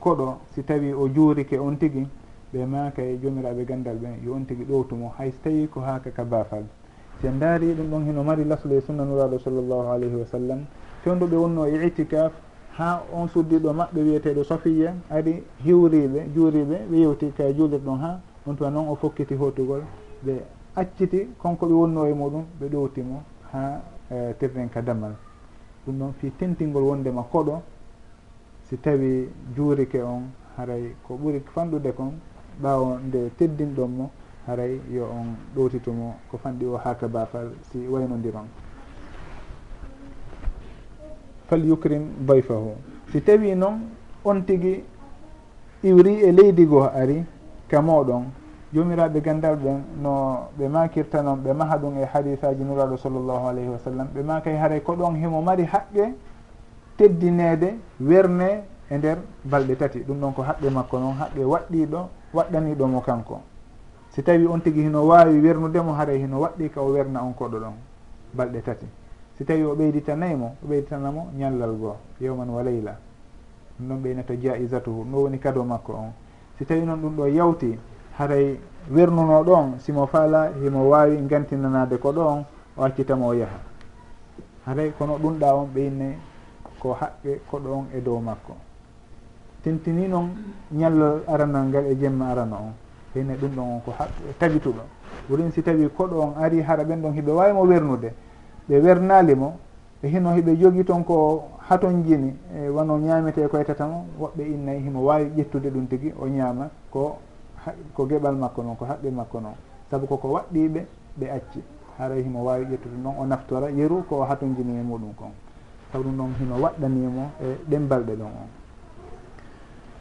[0.00, 2.06] koɗo si tawi o juurike on tigui
[2.52, 6.10] ɓe maaka e jomiraɓe gandal ɓen yo on tigui ɗowtumo hay so tawi ko haaka
[6.10, 6.64] ka baafal.
[7.20, 10.66] Si en daari ɗum ɗon hino mari laslo e sunna nuraɗo sallllahu alayhi wa sallam
[11.06, 12.32] fewduɓe wonno e itikaf
[12.78, 18.20] ha on suddiɗo maɓɓe wiyeteɗo sofiya ari hiwriɓe juuriɓe ɓe yewti ka juulir ɗon ha
[18.46, 19.82] on tuwa noon o fokkiti hotugol
[20.24, 20.34] ɓe
[20.74, 25.14] acciti konko ɓe wonno e muɗum ɓe ɗowtimo ha e, terren ka damal
[25.86, 27.62] ɗum ɗon fi tentingol wondema koɗo
[28.64, 30.22] si tawi juurike on
[30.56, 32.12] haray ko ɓuri fanɗude kon
[32.60, 34.10] ɓawo nde teddinɗon mo
[34.46, 38.48] haray yo on ɗowtitumo ko fanɗi o haka bafal si waynodiron
[41.48, 42.74] fal yukrim bayfahu
[43.12, 43.80] si tawi noon
[44.24, 44.82] on tigi
[45.82, 47.24] iwri e leydi goo ari
[47.68, 48.24] ka moɗon.
[48.74, 53.68] Jomiraɓe gandal ɓen no ɓe makirta noon ɓe maha ɗum e hadisaji nuraɗo sallllahu alayhi
[53.68, 54.08] wa sallam.
[54.14, 56.14] Ɓe maka e haray ko ɗon himo mari haqqe
[56.96, 59.98] teddinede werne e nder balɗe tati.
[60.00, 63.40] Ɗum ɗon ko haqqe makko noon haqqe waɗɗiɗo waɗɗaniɗomo kanko.
[64.10, 67.58] Si tawi on tigi hino wawi wernudemo haray hino waɗɗi ka o werna on koɗo
[67.60, 67.74] ɗon
[68.34, 68.86] balɗe tati.
[69.36, 72.96] si tawi o ɓeyditanayi mo o ɓeyditanamo ñallal goo yewman wa leyla
[73.78, 76.12] ɗum ɗon ɓeynata jaisatuhu ɗum ɗo woni kado makko on.
[76.58, 77.78] Si tawi noon ɗum ɗo yawti
[78.18, 78.58] haray
[78.90, 82.44] wernuno ɗon simo faala himo wawi gantinanade ko ɗon
[82.76, 83.60] o accitamo o yaaha
[84.66, 86.16] haray kono ɗumɗa on ɓeyne
[86.80, 88.54] ko haqqe koɗo on e dow makko.
[89.62, 90.30] Tintini noon
[90.72, 92.72] ñallal aranal ngal e jemma arana on.
[93.14, 94.80] Hene ɗum ɗon on ko haqqe tabituɗo
[95.28, 98.14] ɓurin si tawi koɗo on ari hara ɓen ɗon hiɓe wawimo wernude
[98.68, 99.54] ɓe wernali mo
[100.02, 104.78] ɓe hino hiɓe jogii toon ko haton jini e wano ñamete koye tatamo woɓɓe innayi
[104.78, 107.18] e himo wawi ƴettude ɗum tigui o ñaama ko
[107.94, 109.54] ko geɓal makko noon ko haqqe makko noon
[109.90, 110.86] saabu koko waɗɗiɓe
[111.18, 111.60] ɓe acci.
[111.98, 115.30] Haray e himo wawi ƴettude noon o naftora yeru ko haton jini e muɗum kon.
[115.92, 118.48] Saabu ɗum noon hino waɗɗanimo e, e ɗembalɗe ɗon on.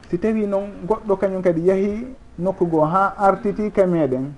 [0.10, 2.08] Si tawi noon goɗɗo kañum kadi yaahi
[2.40, 4.34] nokku goo ha artiti ka meɗen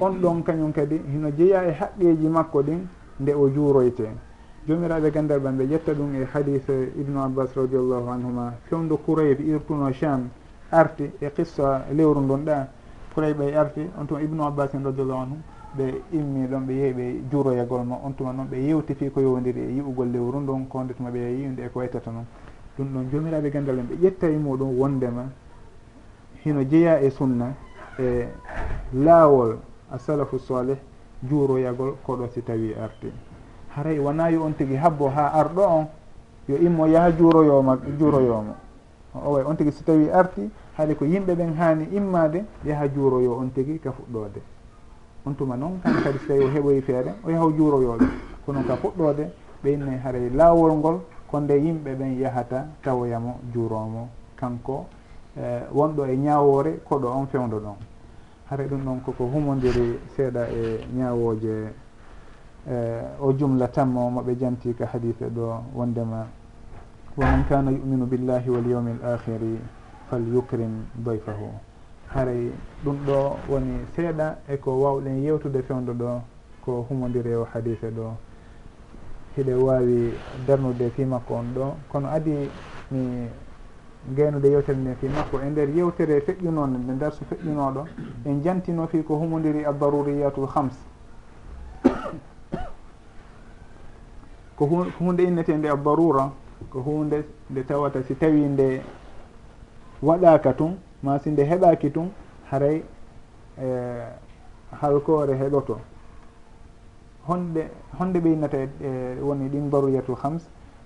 [0.00, 2.86] on ɗon kañum kadi hino jeeya e haqqeji makko ɗin
[3.22, 4.08] nde o juuroyte.
[4.66, 6.62] Jomiraɓe gandal ɓan ɓe ƴetta ɗum e hadis
[6.96, 8.54] ibnu abbas radiallahu anhuma.
[8.68, 10.28] Fewndo kourayb irtuno cham
[10.70, 12.68] arti e qissa lewru ndon ɗa
[13.14, 15.42] kourayb ɓe arti on tuma ibnu abbas en radiallahu anhum
[15.76, 19.20] ɓe immi ɗon ɓe yehi ɓe juuroyagol ma on tuma noon ɓe yewti fi ko
[19.20, 22.26] yowdiri e yi'ugol lewru ndon konde tuma ɓe yiwde e ko waytata noon.
[22.76, 25.24] Ɗum ɗon jomiraɓe gandal en ɓe ƴetta e muɗum wondema
[26.44, 27.54] hino jeeya e sunna
[27.98, 28.26] e
[28.94, 29.58] laawol
[29.90, 30.76] a asalafu salih
[31.22, 33.12] juuroyagol koɗo si tawi arti
[33.76, 35.86] haray wona yo on tigui habbo ha arɗo on
[36.48, 38.54] yo immo yaaha juuroyoma juuroyomo
[39.14, 43.38] o way on tigui si tawi arti haade ko yimɓe ɓen hani immade yaaha juuroyo
[43.38, 44.40] on tigui ka fuɗɗode
[45.26, 48.06] on tuma noon kan kadi so tawi o heɓoyi feere o yaha juuroyoɓe
[48.44, 49.30] kono ka fuɗɗode
[49.62, 54.86] ɓeynnay haray laawol ngol ko nde yimɓe ɓen yahata tawoyamo juuromo kanko
[55.36, 57.76] eh, wonɗo e ñawore koɗo on fewdo ɗon
[58.52, 61.72] haray ɗum ɗon koko humodiri seeɗa e ñawoje
[62.68, 62.74] e,
[63.20, 66.26] o jumla tammo moɓe janti ka hadise ɗo wondema
[67.16, 69.58] wa man kana yuminu billahi wal yawmi l akhiri
[70.10, 71.48] fal yukrim doyfahu
[72.12, 72.52] haray
[72.84, 76.20] ɗum ɗo woni seeɗa eko wawɗen yewtude fewdo ɗo
[76.64, 78.12] ko humodiri e o hadise ɗo.
[79.36, 80.12] Hiɗe wawi
[80.46, 81.74] darnude fi makko on ɗo.
[81.88, 82.50] Kono adi
[82.90, 83.28] mi
[84.08, 87.86] gaynude yewtere nde fi makko e nder yewtere feƴƴunode nde darsu feƴƴunoɗon
[88.24, 90.74] en jantino fi ko humodiri addaruriyatul hams
[94.56, 96.30] ko ko hunde innete nde addarura
[96.70, 98.82] ko hunde nde tawata si tawi nde
[100.02, 102.10] waɗaka tun ma si nde heɓaki tun
[102.50, 102.82] haray
[103.58, 103.66] e
[104.80, 105.78] halkore heɗoto
[107.28, 108.68] honde honde ɓeynata e
[109.22, 110.42] woni ɗin daruriyatul hams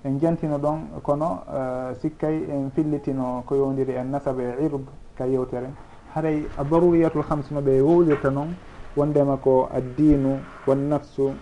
[0.07, 5.25] en jantino ɗon kono eh, sikkay en fillitino ko yowdiri en nasaba e irb ka
[5.27, 5.69] yewtere.
[6.15, 8.55] Haray a daruriyatul hams no ɓe wowlirta noon
[8.97, 11.35] wondema ko addinu wannafsu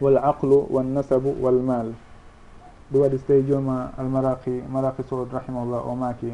[0.00, 1.92] wal aqlu wannasabu walmal
[2.90, 6.32] ɗum waɗi so tawi jooma almaraqi maraqi sood rahimahullah o maaki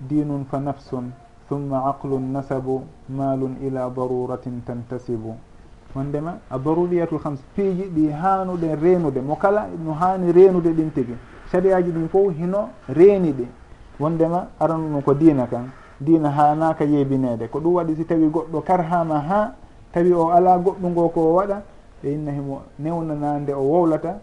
[0.00, 1.12] dinun fa nafsun
[1.48, 5.34] thumma aqlun nasabu malun ila daruratin tantasibu.
[5.94, 9.20] wondema a daruriyatul hams piiji ɗi hanuɗe reenude.
[9.20, 11.14] Mo kala no hani reenude ɗin tigi.
[11.50, 13.46] Sariyaji ɗin fof hino reeni ɗi.
[13.98, 15.70] Wondema aranu ɗum ko diina kan.
[16.00, 19.54] Diina hanaka yeebinede ko ɗum waɗi si tawi goɗɗo karhama ha
[19.92, 21.62] tawi o ala goɗɗungo ko waɗa
[22.02, 24.20] e inna himo newnanande o wowlata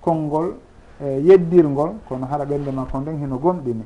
[0.00, 0.54] konngol
[1.00, 3.82] e yeddirgol kono hara ɓernde makko nden hino gomɗini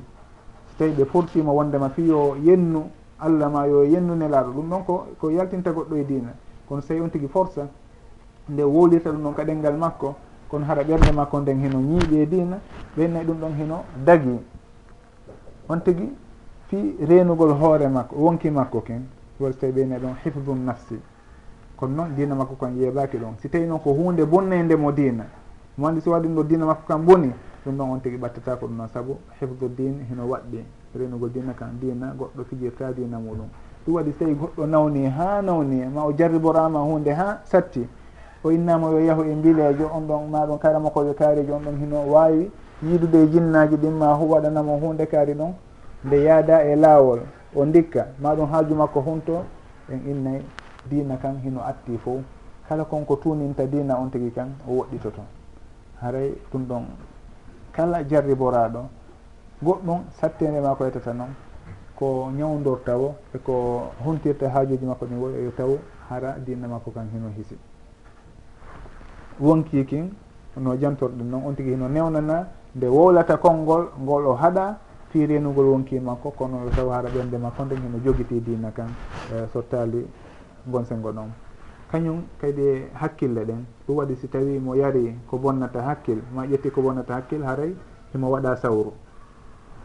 [0.68, 2.84] so tawi ɓe fortima wondema fiyo yennu
[3.18, 6.34] allah ma yo yennu nelaɗo ɗum ɗon ko ko yaltinta goɗɗo e diina.
[6.72, 7.60] kono so tawi on tigui force
[8.48, 10.14] nde wolirta ɗum ɗon ka ɗengal makko
[10.48, 12.58] kono haɗa ɓerde makko nden heno ñiiɓe e dina
[12.96, 14.38] ɓennayi ɗum ɗon heno dagi.
[15.68, 16.08] On tigui
[16.68, 19.04] fi renugol hoore makko wonki makko ken
[19.38, 20.98] wol so tawi ɓennayi ɗon hifdum nafsi.
[21.76, 23.34] Kono noon dina makko kon yeeɓaki ɗon.
[23.40, 25.26] Si tawi noon ko hunde bonnede mo dina
[25.76, 27.32] mo andi so waɗi ɗo dina makko kam boni
[27.66, 30.64] ɗum ɗon on tigui ɓattata ko ɗum noon saabu hifdu dine heno waɗɗi.
[30.94, 33.48] Renugol dina kan dina goɗɗo fijirta dina muɗum.
[33.86, 37.88] ɗum waɗi so tawi goɗɗo nawni ha nawni ma o jarriborama hunde ha satti.
[38.44, 42.10] O innama yo yahu e mbilejo on ɗon maɗon karama koɓe kaariji on ɗon hino
[42.12, 42.50] wawi
[42.82, 45.52] yiidude e jinnaji ɗin ma hu waɗanamo hunde kaari ɗon
[46.04, 47.20] nde yaada e laawol
[47.54, 48.06] o ndikka.
[48.20, 49.44] Maɗum haaju makko hunto
[49.90, 50.42] en innay
[50.90, 52.20] dina kan hino atti fo
[52.68, 55.22] kala konko tuninta dina on tigui kan o woɗɗitoto
[56.00, 56.84] haray ɗum ɗon
[57.72, 58.80] kala jarriboraɗo
[59.62, 61.34] goɗɗum sattede ma ko yettata noon
[62.02, 63.54] ko ñawdor taw eko
[64.02, 65.78] huntirta haajuji makko ɗin woni yo taw
[66.10, 67.54] hara dinna makko kan hino hisi.
[69.38, 70.10] Wonki kin
[70.58, 74.78] no jantorɗen noon on tigui hino newnana nde wowlata konngol ngol o haɗa
[75.10, 78.90] fi renugol wonki makko kono yo taw hara ɓernde makko nden hino jogiti dina kan
[79.30, 80.04] e so taali
[80.66, 81.30] gonsengo ɗon
[81.92, 86.70] kañum kadi hakkille ɗen ɗum waɗi si tawi mo yari ko bonnata hakkil ma ƴetti
[86.70, 87.76] ko bonnata hakkil haray
[88.12, 88.92] himo waɗa sawru.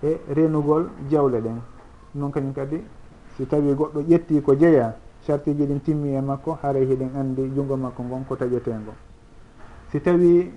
[0.02, 1.62] E renugol jawle ɗen
[2.16, 2.82] noon kañum kadi
[3.36, 4.96] si tawi goɗɗo ƴetti ko jeeya
[5.26, 8.94] sartiji ɗin timmi e makko haray hiɗen andi junngo makko ngon ko taƴetengo
[9.92, 10.52] si tawi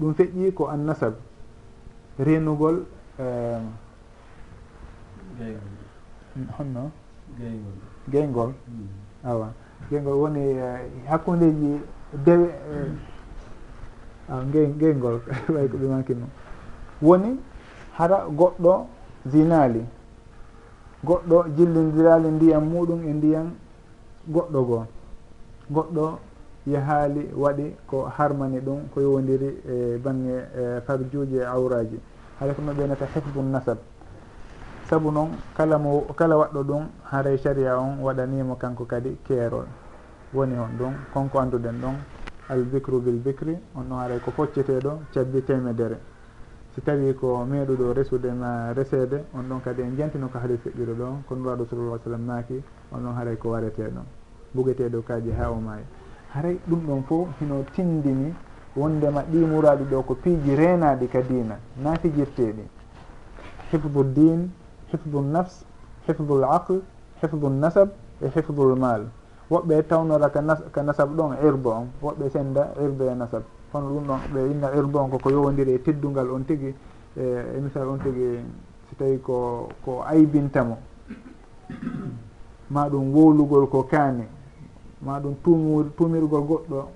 [0.00, 1.14] ɗum feƴƴi ko annasab
[2.18, 2.84] renugol
[6.58, 6.90] honno?
[8.10, 8.88] Geygol mm.
[9.24, 9.52] awa.
[9.90, 11.80] Geygol woni e, hakkundeji
[12.24, 12.48] dewe
[14.28, 15.20] e, geygol
[15.54, 16.26] way ko ɓe mankimo
[17.02, 17.38] woni
[17.96, 18.86] hara goɗɗo
[19.26, 19.84] zinali
[21.06, 23.50] goɗɗo jillidirali ndiyam muɗum e ndiyam
[24.28, 24.86] goɗɗo goo.
[25.70, 26.18] Goɗɗo
[26.66, 30.34] yahaali waɗi ko harmani ɗum ko yowodiri e bange
[30.86, 32.00] farjuji e awraji
[32.40, 33.78] haɗa ko no ɓeynata hifdun nasab.
[34.88, 39.66] Saabu noon kala mo kala waɗɗo ɗum haray caria on waɗanimo kanko kadi keerol.
[40.34, 41.94] Woni on ɗum konko anduɗen ɗon
[42.48, 45.96] albicru bil bicri on noon haray ko focceteɗo cabbi temedere
[46.74, 50.94] si tawi ko meeɗuɗo resude ma resede on ɗon kadi en jantino ko haali feƴƴude
[50.98, 54.04] ɗon ko nuraɗo sallallah sallam naaki on ɗon haaray ko warete ɗon
[54.54, 55.84] bugeteɗo kaji ha o maayi.
[56.34, 58.34] Haray ɗum ɗon fo hino tindini
[58.76, 62.64] wondema ɗi muraɗi ɗo ko piiji renaɗi ka dina na fijirteɗi
[63.70, 64.50] hifdu din
[64.90, 65.64] hifdu nafs
[66.08, 66.80] hifdu l aql
[67.22, 67.88] hifdu nasab
[68.20, 69.06] e hifdu l mal
[69.50, 73.42] woɓɓe tawnoraka nas, ka nasab ɗon irbe on woɓɓe senda irbe e nasab.
[73.74, 76.72] kono ɗum ɗon ɓe inna irdu on koko yowodiri e teddungal on tigui
[77.16, 78.38] e misal on tigui
[78.88, 80.78] so tawi ko ko aybintamo.
[82.70, 84.24] Ma ɗum wowlugol ko kaani
[85.02, 86.88] ma ɗum tumur tumirgol goɗɗo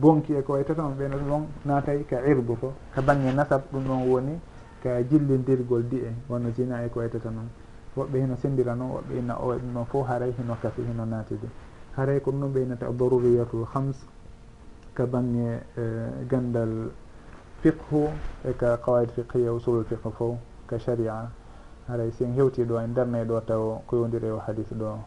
[0.00, 3.82] bonki e ko wayta tan ɓeyno ɗon naatay ka irbu ko ka bange nasab ɗum
[3.84, 4.38] ɗon woni
[4.82, 7.48] ka jillidirgol di e wonno jina e ko way tata noon
[7.96, 11.48] woɓɓe hino sendira noon woɓɓe inna o ɗum ɗon fof haray hino kafi hino naatide
[11.96, 14.06] haray ko ɗum ɗon ɓeynata daruriyatul hams.
[14.94, 15.84] ka bange e,
[16.28, 16.90] gandal
[17.62, 18.12] fiqhu
[18.44, 21.30] e ka qawaid fiqhiya usulul fiqhu fof ka sharia.
[21.88, 24.98] Haray si en hewti ɗo en darnay ɗo taw ko yowdiri o hadis ɗo.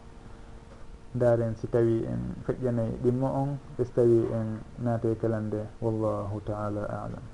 [1.14, 6.84] Daren si tawi en feƴƴanayi ɗimmo on e so tawi en naate kalande wallahu taala
[6.84, 7.24] alam.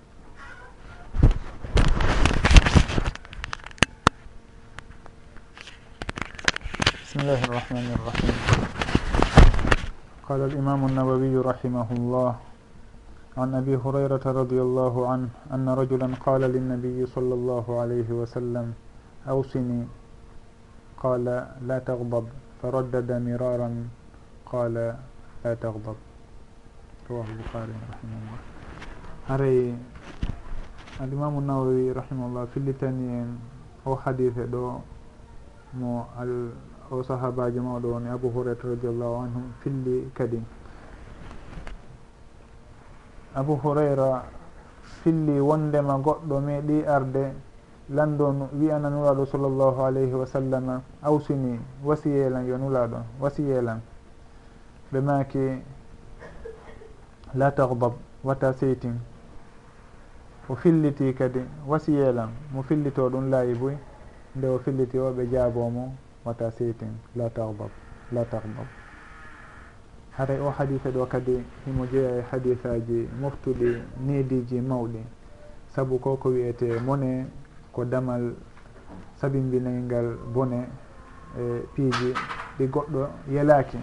[7.02, 8.61] Bismillahi irrahmani irrahim
[10.22, 12.30] قال الإمام النووي رحمه الله
[13.38, 18.66] عن أبي هريرة رضي الله عنه أن رجلا قال للنبي صلى الله عليه وسلم
[19.28, 19.82] أوصني.
[21.02, 21.24] قال
[21.66, 22.26] لا تغضب
[22.62, 23.70] فردد مرارا.
[24.46, 24.74] قال
[25.44, 25.98] لا تغضب.
[27.10, 28.38] رواه البخاري رحمه الله.
[29.26, 29.74] هري
[31.00, 33.28] الإمام النووي رحمه الله في اللتانيين
[33.86, 34.78] أو حديث دو
[35.74, 36.06] مو
[36.92, 40.42] o sahabaji mawɗo woni abou hurayra radiallahu anhu filli kadi.
[43.34, 44.24] Abou hurayra
[45.02, 47.32] filli wondema goɗɗo meeɗi arde
[47.90, 53.80] lanndon wiyana nulaaɗo sallllahu alayhi wa sallam awsini wasiyelan yo nulaɗo wasiyelan
[54.92, 55.62] ɓe maki
[57.34, 57.92] la tahdab
[58.24, 59.00] wata seytin.
[60.48, 63.76] O filliti kadi wasiyelan mo fillito ɗum laayi boy
[64.36, 67.70] nde o filliti o ɓe jaabomo wata seytin la tahdab
[68.12, 68.66] la tahdab
[70.16, 75.00] haray o hadise ɗo kadi himo jeeya e hadisaji moftuɗi neediji mawɗi.
[75.74, 77.26] Saabu ko ko wiyete mone
[77.72, 78.34] ko damal
[79.16, 80.68] sabimbinaygal bone
[81.38, 82.12] e piiji
[82.58, 83.78] ɗi goɗɗo yalaki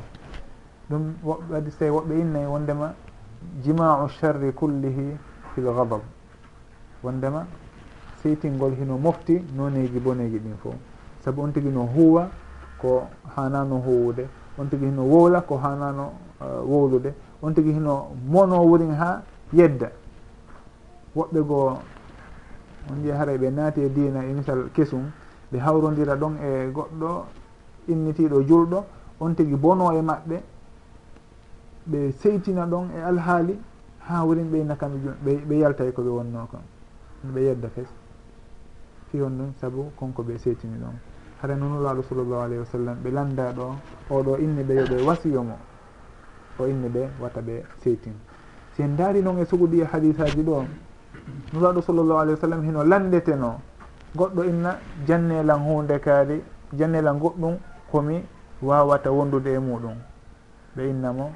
[0.89, 2.93] ɗum waɗi so woɓɓe innayi wondema
[3.63, 5.17] jimau charri kullihi
[5.55, 6.01] fil gadab
[7.03, 7.47] wondema
[8.21, 10.75] seytingol hino mofti noneji boneji ɗin fof
[11.23, 12.29] saabu on tigi no huwa
[12.77, 14.27] ko hanano huwude
[14.59, 16.11] on tigi hino wowla ko hanano
[16.41, 19.21] uh, wowlude on tigi hino mono wurin ha
[19.53, 19.91] yedda.
[21.15, 21.77] Woɓɓe goo
[22.91, 25.11] on jiya haray ɓe naati e dina e misal kesum
[25.51, 27.25] ɓe hawrodira ɗon e goɗɗo
[27.87, 28.83] innitiɗo julɗo.
[29.19, 30.37] On tigi bono e maɓɓe
[31.87, 33.59] ɓe seytina ɗon e alhaali
[34.07, 36.61] ha wurin ɓeyna kamɓe ɓe yaltay ko ɓe wonno kon.
[37.33, 37.87] Ɓe yedda fes.
[39.11, 40.95] fi on ɗum saabu konko ɓe seytini ɗon.
[41.41, 43.75] Hara noon laaɗo sallllahu alayhi wa sallam ɓe landa ɗo
[44.09, 45.57] oɗo inne ɓe yoɓe wasiyo mo
[46.59, 48.13] o inne ɓe wata ɓe seytin
[48.75, 50.65] si en daari noon e suguɗi e hadisaji ɗo
[51.53, 53.59] nuraɗo sallllahu alayhi wa sallam heno landeteno
[54.15, 56.41] goɗɗo inna jannelan hunde kaari
[56.77, 57.55] jannelan goɗɗum
[57.91, 58.23] komi
[58.61, 59.95] wawata wondude e muɗum.
[60.75, 61.31] Ɓe innamo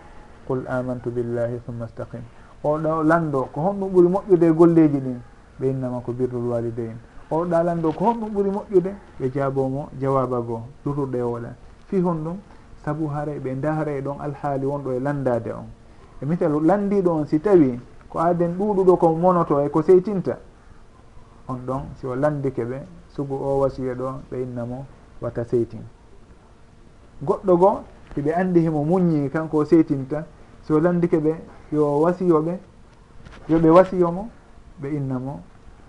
[0.47, 2.21] qul amantu billahi summa staqim
[2.63, 5.19] oɗo lando ko honɗum ɓuuri moƴƴude e golleji ɗin
[5.59, 6.97] ɓe innama ko birrul walidain
[7.31, 11.55] oɗo ɗaalanɗo ko honɗum ɓuuri moƴƴude ɓe jaabomo jawaba goo lutuɗo e woɗa
[11.87, 12.37] fi hon ɗum
[12.83, 15.67] saabu haray ɓe daara e ɗon alhaali wonɗo e landade on.
[16.21, 20.37] E misalu landiɗo on si tawi ko aaden ɗuɗuɗo ko monoto e ko seytinta
[21.47, 22.81] on ɗon si o landike ɓe
[23.15, 24.85] sugu o wasiya ɗo ɓe innamo
[25.21, 25.81] wata seytin.
[27.23, 27.79] Goɗɗo goo
[28.15, 30.25] hiɓe anndi himo muññi kanko o seytinta
[30.63, 31.33] si o landike ɓe
[31.71, 32.59] yo wasiyoɓe
[33.49, 34.29] yoɓe wasiyomo
[34.81, 35.39] ɓe innamo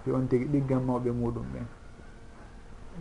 [0.07, 1.67] yo on tigi ɗiggan mawɓe muɗum ɓen.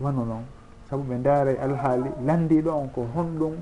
[0.02, 0.44] Wano noon
[0.90, 3.54] saabu ɓe daaray e alhaali landiɗo on ko honɗum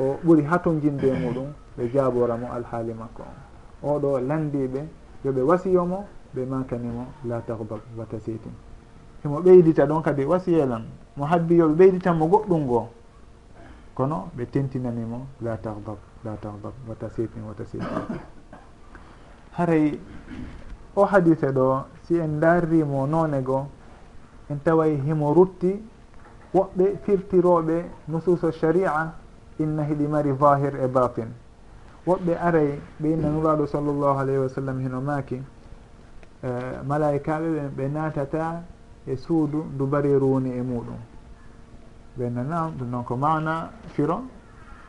[0.00, 3.36] o ɓuri hatojinde e muɗum ɓe jaaboramo alhaali makko on.
[3.90, 4.80] Oɗo landiɓe
[5.24, 8.52] yoɓe wasiyomo ɓe makanimo la tahbab watasitin
[9.22, 10.84] himo e ɓeydita ɗon kadi wasiyelan
[11.16, 12.88] mo habbi yoɓe ɓeyditanmo goɗɗum goo
[13.94, 17.86] kono ɓe tentinanimo la tahbab la tahbab watasitin watasitin
[19.52, 19.98] haray
[20.94, 23.66] o hadise ɗo si en darrimo noone nonego
[24.50, 25.82] en taway himo rutti
[26.54, 29.12] woɓɓe firtiroɓe nususo sharia
[29.58, 31.28] inna hiɗi mari vahir e batin
[32.06, 35.40] woɓɓe aray ɓe inna nuraɗo sallllahu alayhi wa sallam hino maaki.
[36.42, 38.62] Eh, Malaikaɓe ɓen ɓe natata
[39.06, 40.98] e suudu ndu bariru woni e muɗum
[42.18, 44.22] ɓenna nam ɗum noon ko mana firo.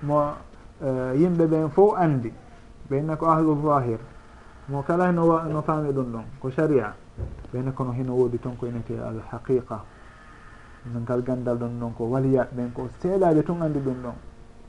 [0.02, 0.34] Mo
[0.82, 2.34] eh, yimɓe ɓen fof andi
[2.90, 4.00] ɓe inna ko ahlu vahir
[4.68, 6.94] mo kala heno no faami ɗum ɗon ko sharia.
[7.52, 9.80] Ɓeyne kono heno woodi toon ko enete alhaqiqa.
[10.88, 14.16] Ngal gandal ɗon ɗon ko waliyaɓeɓen ko seeɗaɓe tun andi ɗum ɗon.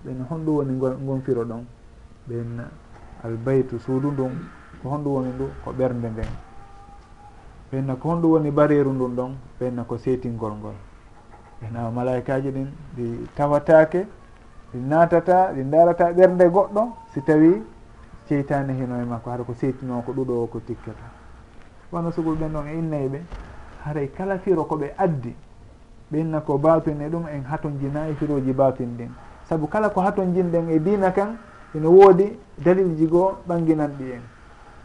[0.05, 0.74] Ɓen honɗum woni
[1.07, 1.64] gonfiro ɗon.
[2.28, 2.62] Ɓen
[3.24, 4.32] albaytu suudu ndun
[4.82, 6.30] ko honɗum woni ndu ko ɓernde nden.
[7.70, 10.74] Ɓenna ko honɗum woni bareru ndun ɗon ɓenna ko seetingol ngol.
[11.62, 14.07] Ena malaikaji ɗin ɗi tawatake
[14.72, 16.82] ɗi natata ɗi darata ɓernde goɗɗo
[17.14, 17.62] si tawi
[18.29, 21.07] seytani hino e makko haɗa ko seytino ko ɗuɗo o ko tikkata.
[21.93, 23.20] Wono sugol ɓen ɗon e innayɓe
[23.85, 25.35] haray kala firo koɓe addi
[26.11, 29.11] ɓenna ko batin e ɗum en haton hatojinayi firoji batin ɗin.
[29.49, 31.37] Saabu kala ko haton jinɗen e dina kan
[31.75, 34.22] ene woodi dalilji goo ɓanginanɗi en.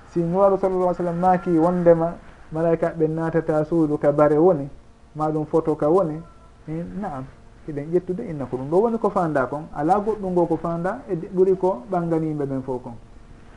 [0.10, 2.16] Si nuwaru sallallah sallam maaki wondema
[2.52, 4.68] malaika ɓe natata suudu ka bare woni
[5.16, 6.22] maɗum photo ka woni
[6.68, 7.24] e naam
[7.68, 8.70] eɗen ƴettude inna ko ɗum.
[8.70, 12.62] Ɗo woni ko fanda kon ala goɗɗum ngo ko fanda e ɓuuri ko ɓanganimɓe ɓen
[12.64, 12.94] fof kon.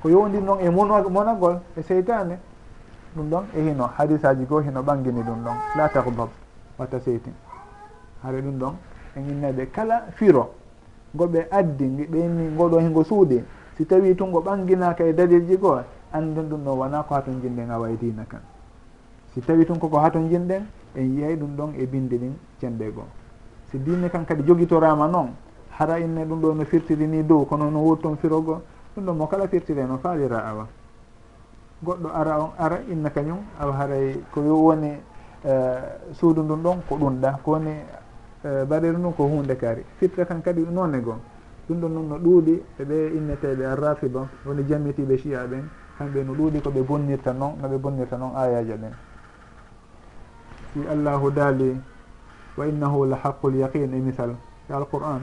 [0.03, 2.39] ko yowndiri noon e monagol e seytane
[3.15, 5.57] ɗum ɗon e hino hadis aji goo hino ɓangini ɗum ɗon.
[5.77, 6.29] La tahdob
[6.79, 7.33] watta seytin.
[8.23, 8.75] Hara ɗum ɗon
[9.17, 10.51] en ginneɓe kala firo
[11.15, 13.45] goɓe addi ɓeni ngoɗo hengo suuɗi
[13.77, 15.79] si tawi tun tungo ɓanginaka e dalilji goo
[16.13, 18.41] anden ɗum ɗon wona ko haton jinɗen awa e dina kan.
[19.35, 23.07] Si tawi tun koko haton jinɗen en yiyay ɗum ɗon e bindi ɗin cenɗe goo.
[23.71, 25.31] Si dine kan kadi jogitorama noon
[25.79, 28.63] hara inne ɗum ɗo no firtiri ni dow kono no wurton firogo
[28.95, 30.67] ɗum ɗon mo kala firtire noon faalira awa.
[31.85, 34.93] Goɗɗo ara on ara inna kañum awa haray ko yo woni
[35.45, 37.71] eh, suudu ndun ɗon ko ɗum ɗa ko woni
[38.45, 39.85] eh, baɗeru ndun ko hunde kaari.
[39.99, 41.19] Firta kan kadi noon e ɗum
[41.81, 45.65] ɗon noon no ɗuuɗi eɓe inneteɓe arrafiba woni jammitiɓe chiya ɓen
[45.99, 48.93] kamɓe no ɗuuɗi koɓe bonnirta noon noɓe bonnirta noon ayaja ɓen
[50.75, 51.81] si allahu daali
[52.57, 54.37] wa innahu la haqqul yaqin e misal.
[54.69, 55.21] E alqur'an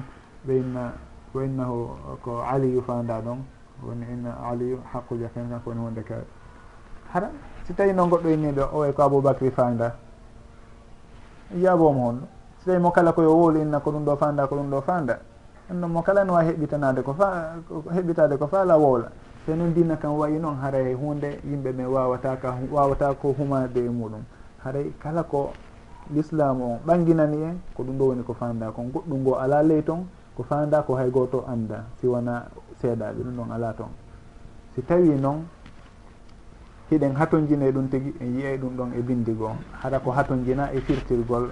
[0.47, 0.93] ɓe inna
[1.33, 1.89] wa innahu
[2.21, 3.37] ko aliyu fanda ɗon.
[3.85, 6.25] woni inna aliyu haqquja fen kanko woni wonde kaaɗe
[7.13, 7.29] haɗa
[7.65, 9.95] si tawi noon goɗɗo inniɗo o way ko aboubacry fanda.
[11.55, 12.27] Yaabomo honno
[12.59, 15.19] si tawi mo kala koyo woolu inna ko ɗum ɗo fanda ko ɗum ɗo fanda.
[15.69, 17.55] Ɗum noon mo kala no wawi heɓɓitanade ko fa
[17.93, 19.11] heɓɓitade ko faala wowla
[19.45, 23.77] te noon dina kam wayi noon haray hunde yimɓe ɓe wawata ka wawata ko humade
[23.77, 24.23] e muɗum.
[24.63, 25.51] Haray kala ko
[26.13, 28.71] l'islam on ɓanginani en ko ɗum ɗo woni ko fanda.
[28.71, 30.05] Kon goɗɗum ngo ala ley toon
[30.35, 32.45] ko fanda ko hay goto anda si wona
[32.81, 33.89] seeɗaɓe ɗum ɗon ala toon.
[34.75, 35.45] Si tawi noon
[36.89, 40.79] hiɗen hatojine ɗum tigi en yiyay ɗum ɗon e bindi goo hara ko hatojina e
[40.79, 41.49] firtirgol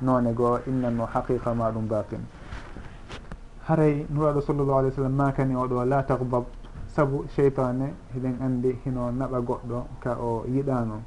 [0.00, 2.20] none goo innanno haqiqa ma ɗum baqin.
[3.68, 6.44] Haray nuraɗo sallllahu alih w sallam makani oɗo la tahdab
[6.88, 11.00] saabu cheytane hiɗen andi hino naɓa goɗɗo ka o yiɗano.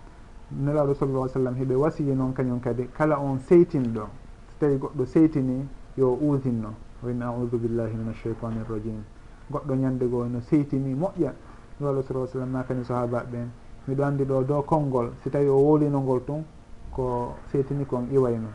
[0.52, 4.08] Nuraɗo sallllah alih w sallam hiɓe wasiyi noon kañum kadi kala on seytinɗo.
[4.50, 9.04] So tawi goɗɗo seytini yo usinno wa wayni audu billahi min alcheytani irrajim
[9.52, 11.34] goɗɗo ñande goo no seytini moƴƴa
[11.80, 13.48] ɗum allah sala sallam makani sahabaɓe ɓen
[13.88, 15.12] miɗo anndi ɗo dow konngol.
[15.24, 16.44] Si tawi o wolino ngol tun
[16.92, 18.48] ko seytini eh, kon iwayno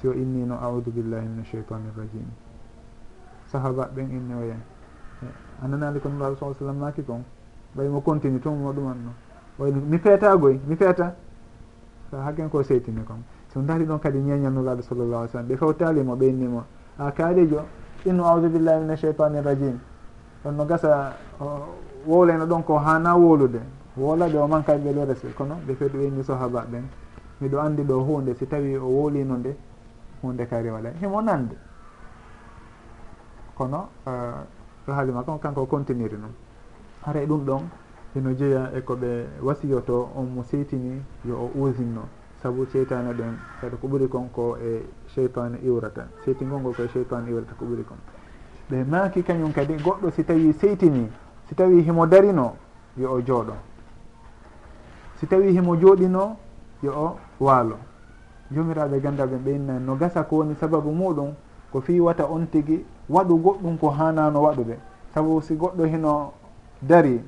[0.00, 2.26] si o innino audu billahi min cheitani rajim
[3.52, 4.56] sahabaɓe ɓen inni oya
[5.62, 7.22] a nanani ko nuraɗo sa sallam maki kon?
[7.76, 9.12] Ɓaymo continue tun mo ɗumanno
[9.58, 11.14] wayno mi feetagoy mi feeta.
[12.10, 13.22] Sa hakken ko seytini kon?
[13.52, 15.48] So daari ɗon kadi ñeñal nuraɗo sallllahu alih sallam.
[15.48, 16.64] Ɓe fewtalimo ɓe innimo
[16.98, 17.60] a kaalijo
[18.04, 19.78] innu audu billahi min cheitani rajim.
[20.44, 21.12] Ɗon no gasa
[22.06, 23.60] wowleno ɗon ko hana wolude.
[23.96, 26.84] Wolaɓe o mankaɓe ɓe ɗo resir kono ɓe feeɗu ɓeni sohaba ɓen.
[27.40, 29.56] Miɗo andi ɗo hunde si tawi o wolino nde
[30.22, 31.56] hunde kari waɗa himo nande.
[33.56, 36.32] Kono e, e ɗo haalima kon kanko continiri noon
[37.02, 37.62] haray ɗum ɗon
[38.16, 42.02] ino jeeya e ko ɓe wasiyoto on mo seytini yo o usinno
[42.42, 46.08] saabu seytane ɗen kadi ko ɓuuri kon ko e cheytane iwrata.
[46.24, 47.98] Seytingol ngol koye cheytane iwrata ko ɓuuri kon
[48.70, 51.10] ɓe maaki kañum kadi goɗɗo si tawi seytini
[51.48, 52.56] si tawi himo darino
[52.96, 53.54] yo o jooɗo.
[55.16, 56.36] Si tawi himo jooɗino
[56.82, 57.76] yo o waalo.
[58.50, 61.34] Jomiraɓe gandaɓe ɓeynani no gasa ko woni sababu muɗum
[61.72, 64.78] ko fiwata on tigi waɗu goɗɗum ko hanano waɗude.
[65.14, 66.32] Saabu si goɗɗo hino
[66.80, 67.20] dari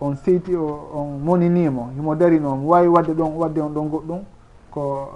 [0.00, 4.20] on seyti o on moninimo himo darino omo wawi wadde ɗon wadde on ɗon goɗɗum
[4.78, 5.10] ko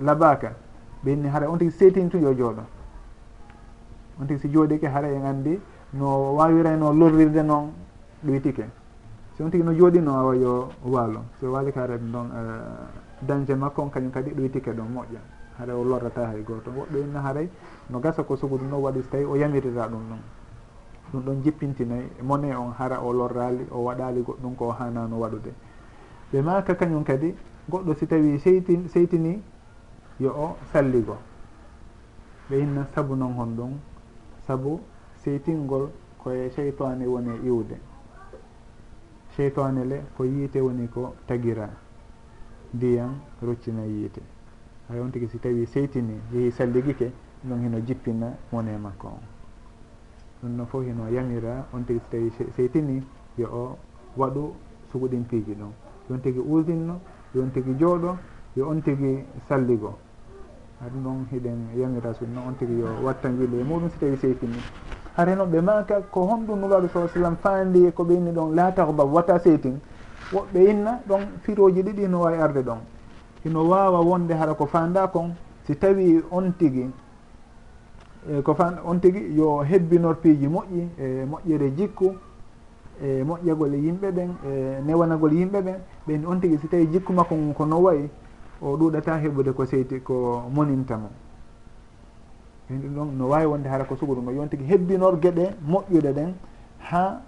[0.00, 0.52] labaka
[1.04, 2.62] ɓenni haara on tigui setintuɗo jooɗo.
[4.20, 5.60] On tigui si jooɗike haara en andi
[5.92, 7.70] no wawirayno lorrirde noon
[8.24, 8.64] ɗoytike
[9.36, 11.20] si on tigui no jooɗi no wawa yo waalo.
[11.40, 15.20] So waali ka hara ɗon eh, dañde makko on kañum kadi ɗoytike ɗon moƴƴa.
[15.58, 17.48] Hara o lorrata hay goto woɗɗo inna haaray
[17.90, 20.18] no gasa ko sugudu noon waɗi so tawi o yamirira ɗum ɗon
[21.12, 25.52] ɗum ɗon jippintinayi mone on hara o lorrali o waɗali goɗɗum ko hanano waɗude.
[26.32, 27.34] Ɓe maka kañum kadi
[27.68, 29.42] goɗɗo si tawi seytin seytini
[30.20, 31.16] yo o salligo.
[32.48, 33.72] Ɓe hinnan sabu noon hon ɗum
[34.46, 34.80] sabu
[35.24, 37.76] seytingol koye cheytane woni iwde.
[39.34, 41.68] Cheytane le ko yiite woni ko tagira
[42.74, 44.20] ndiyam roccina yiite.
[44.88, 47.12] Hay on tigi si tawi seytini yeehi salligike
[47.44, 49.22] ɗon hino jippina mone makko on.
[50.42, 53.02] Ɗum noon fof hino yamira on tigi so tawi seytini
[53.36, 53.78] yo o
[54.16, 54.54] waɗu
[54.92, 55.72] suguɗin piiji ɗum.
[56.08, 57.00] Ɗon tigi usdinno
[57.36, 58.16] yo on tigi jooɗo
[58.56, 59.98] yo on tigi salligo.
[60.80, 64.56] Haɗum ɗon hiɗen yamira sunna on tigi yo watta wille e muɗum si tawi seytini
[65.36, 69.12] noon ɓe maka ko honɗum nuraɗo sa sallam fandi ko ɓe inni ɗon la tahbab
[69.12, 69.78] wata seytin.
[70.32, 72.78] Woɓɓe inna ɗon firoji ɗiɗi no wawi arde ɗon.
[73.44, 75.34] Hino wawa wonde hara ko fanda kon
[75.66, 76.90] si tawi on tigi
[78.28, 82.14] e ko fan on tigi yo hebbinor piiji moƴƴi e moƴƴere jikku
[83.02, 85.76] e moƴƴagol e yimɓe ɓen e newanagol yimɓe ɓen
[86.06, 88.08] ɓen on tigui si tawi jikku makko mum kono wayi
[88.62, 91.10] o ɗuɗata heɓude ko seyti ko moninta mum.
[92.70, 94.30] En ɗum ɗon no wawi wonde hara ko suguru ngo.
[94.32, 96.32] Yon tigui hebbinorgue ɗe moƴƴude ɗen
[96.90, 97.20] ha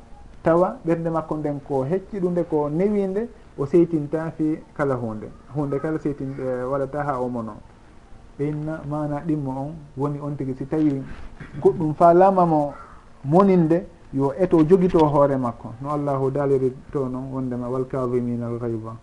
[0.43, 5.29] tawa ɓerde makko nden ko hecci ɗum nde ko newinde o seytinta fi kala hunde.
[5.55, 7.53] Hunde kala seytin e waɗata ha o mono
[8.39, 11.03] ɓeyna mana ɗimmo on woni on tigui si tawi
[11.61, 12.73] goɗɗum falamamo
[13.25, 15.75] moninde yo eto jogito hoore makko.
[15.83, 18.97] No allahu daliri to noon wondema wal kavimina al gayba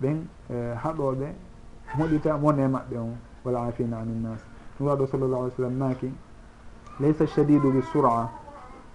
[0.00, 1.26] ɓen e, haɗoɓe
[1.98, 3.16] moɗita mone maɓɓe on.
[3.44, 4.22] Wala afina anin
[4.78, 6.12] ɗum waɗo sallallah alih w sallam naaki
[7.00, 8.30] laysa shadidu bi sura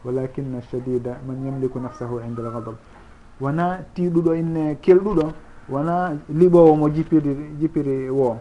[0.06, 2.76] walakinna shadida man yamliku nafsahu inde algadab
[3.42, 5.34] wona tiɗuɗo inne kelɗuɗo
[5.70, 8.40] wona liɓowo mo jippiri jippiri wo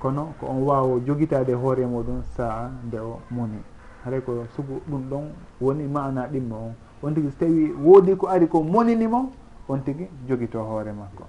[0.00, 3.58] kono ko on wawo jogitade hoore muɗum sa'a nde o moni.
[4.06, 5.24] haray ko sugu ɗum ɗon
[5.60, 6.74] woni mana ɗimmo on.
[7.02, 9.32] On tigui so tawi woodi ko ari ko moninimo
[9.68, 11.24] on tigui joguito hoore makko.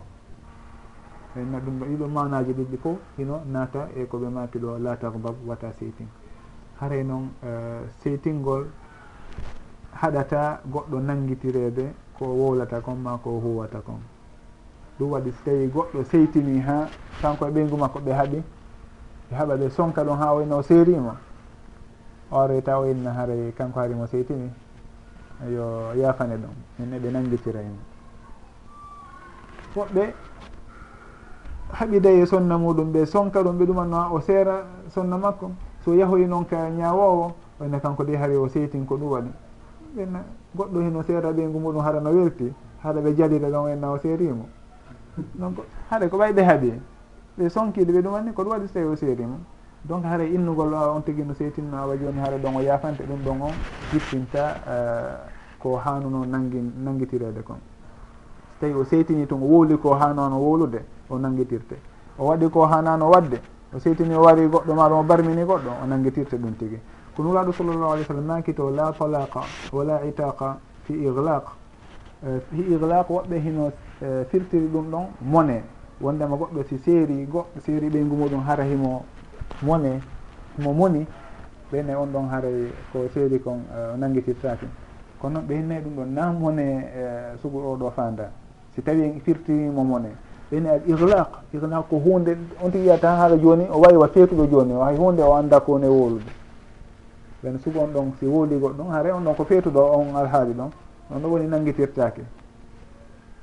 [1.36, 5.74] Eyna ɗum ɗo ɗiɗo manaji ɗiɗɗi fof hino naata e koɓe maki ɗo latarubab wata
[5.74, 6.08] seytin
[6.80, 7.50] haray noon e,
[8.04, 8.68] seytingol
[9.94, 14.00] haɗata goɗɗo nanguitirede ko wowlata kon ma ko huwata kon.
[15.00, 16.88] Ɗum waɗi so tawi goɗɗo seytini ha
[17.22, 18.44] kanko e ɓeygu makko ɓe haaɓi
[19.30, 21.27] ɓe haɓa ɓe sonka ɗon ha wayno seerima.
[22.32, 24.50] o aroyta o inna haray kanko haarimo seytini
[25.50, 26.54] yo yafane ɗum.
[26.80, 27.78] Min eɓe nangitira himo
[29.76, 30.14] woɓɓe
[31.74, 35.52] haɓida e sonna muɗum ɓe sonka ɗum ɓe ɗumanno o seera sonna makko.
[35.86, 39.32] So yahoyi noon ka ñawowo wayna kanko de haari o seytin ko ɗum waɗi.
[39.96, 40.24] Ɓenna
[40.56, 42.54] goɗɗo heno seera ɓeygu muɗum haɗa no welti
[42.84, 44.46] haɗa ɓe jalira ɗon enna o seerimo.
[45.36, 45.58] Donc
[45.90, 46.74] haɗa ko ɓayɗe haaɓi
[47.38, 49.38] ɓe sonkiɗe ɓe ɗumanni ko ɗum waɗi so tawi o seerimo.
[49.84, 53.42] donc haray innugol ah, on tigi no seytinnawa joni haara ɗon o yafante ɗum ɗon
[53.42, 53.54] on
[53.92, 57.58] jippinta eh, ko hanuno nangi nanguitirede kon.
[58.60, 61.76] So tawi o seytini tun o wowli ko hanano wowlude o nanguitirte
[62.18, 63.40] o waɗi ko hanano wadde
[63.74, 66.80] o seytini o wari goɗɗo maɗa o barmini goɗɗo o nanguitirte ɗum tigi.
[67.16, 71.44] Ko nuraɗo sallllahu alih w sallam nakito la talaqa wala itaqa fi iglaq
[72.26, 73.72] eh, fi iglaq woɓɓe hino
[74.02, 75.64] eh, firtiri ɗum ɗon mone.
[76.02, 79.04] Wondema goɗɗo si seeri goɗɗo seeri ɓeygu muɗum hara himo
[79.62, 80.02] mone
[80.60, 81.06] mo moni
[81.72, 84.66] ɓenne on ɗon haaray ko seeri kon eh, nanguitirtaki
[85.22, 86.60] kono noon ɓe hinnayi ɗum ɗon na mone
[86.96, 88.32] eh, sugu oɗo fanda.
[88.74, 90.10] Si tawi firtirimo mone.
[90.52, 94.46] Ɓenne al ihlaq ihlaq ko hunde on tigui yiyata haala joni o wawi wa feetuɗo
[94.48, 96.32] joni o hay hunde o anda ko ne wolude.
[97.44, 100.70] Ɓen sugu on ɗon si woli goɗɗum haare on ɗon ko feetuɗo on alhaali ɗon
[101.14, 102.22] on ɗo woni nanguitirtaki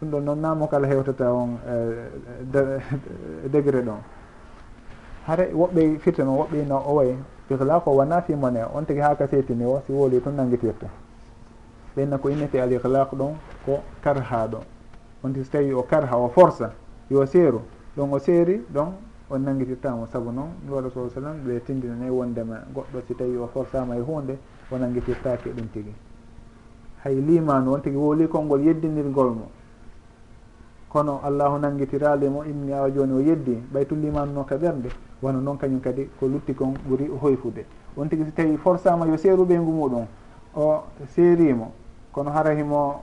[0.00, 3.98] ɗum ɗon noon namo kala hewtata on eh, degré ɗon.
[5.26, 7.16] hara woɓɓe firte noon woɓɓe no o way
[7.50, 10.86] ihlaq ko wona fi mone on tigi ha ka seetini o si woli tun nangitirta
[11.96, 14.58] ɓenna ko innete al ihlaq ɗon ko karha ɗo
[15.22, 16.68] on ti so tawi o karha o force
[17.10, 17.60] yo seeru
[17.96, 18.92] ɗon o seeri ɗon
[19.30, 23.96] on nangitirtamo saabu noon looɗo sa sallam ɓe tindinani wondema goɗɗo si tawi o forçama
[23.96, 24.38] e hunde
[24.70, 25.92] o nangitirtake ɗum tigi.
[27.04, 29.48] Hay limanu on tigi woli konngol yeddinirgol mo
[30.94, 34.90] kono allahu nangitiraɗe inni awa joni o yeddi ɓaytullimanno ka ɓerde
[35.20, 37.66] wano noon kañum kadi ko lutti kon ɓuuri hoyfude.
[37.96, 40.06] On tigui so tawi forçama yo seeru ɓeygu muɗum
[40.54, 41.72] o seerimo
[42.12, 43.02] kono hara himo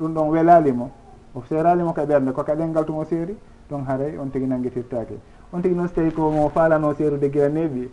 [0.00, 0.90] ɗum ɗon welalimo
[1.32, 3.36] o seeralimo ka ɓerde ko kaɗengal tumo seeri
[3.70, 5.14] ɗon haray on tigui nanguitirtake
[5.52, 7.88] on tigui noon so tawi komo falano seerude guila neeɓi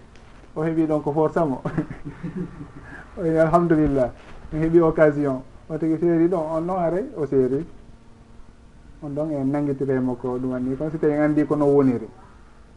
[0.55, 1.61] o heeɓi ɗon ko forçamo
[3.21, 4.09] alhamdulillah
[4.51, 7.63] mi heeɓi occasion o tigui seeri ɗon on noon haray o seeri.
[9.05, 12.07] on ɗon en nangitiremo ko ɗum wanni kono si tawi en anndi kono woniri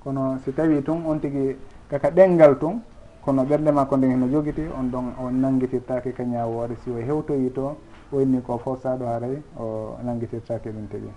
[0.04, 1.56] kono si tawi tun on tigi
[1.88, 2.80] kaka ɗengal tun
[3.24, 7.50] kono ɓerde makko nden heno jogiti on ɗon o nangitirtake ka ñawore si o hewtoyi
[7.52, 7.76] to
[8.12, 11.08] wayni ko forsaɗo haray o nangitirtake ɗum tigi.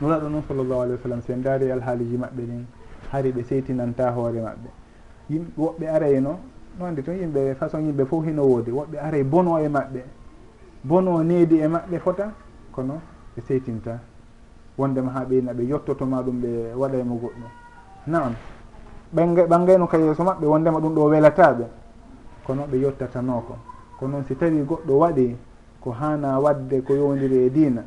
[0.00, 2.64] Nuraɗo noon sallllahu alih wa sallam sen daari alhaaliji maɓɓe ɗin
[3.10, 4.68] hari ɓe seytinanta hoore maɓɓe.
[5.28, 6.38] Yim woɓɓe arayno
[6.78, 8.70] no andi tun yimɓe façon yimɓe fof hino woodi.
[8.70, 10.00] Woɓɓe aray bono e maɓɓe
[10.84, 12.32] bono needi e maɓɓe fota
[12.72, 13.00] kono
[13.36, 13.98] ɓe seytinta
[14.78, 17.50] wondema ha ɓeyna ɓe yettotoma ɗum ɓe waɗa mo goɗɗum.
[18.06, 18.34] Naam.
[19.12, 21.64] Ɓe ɓangayno ka yeeso maɓɓe wondema ɗum ɗo welataɓe.
[22.46, 23.54] Kono ɓe yettatanooko
[23.98, 25.36] ko noon si tawi goɗɗo waɗi
[25.80, 27.82] ko hana wadde ko yowdiri e diina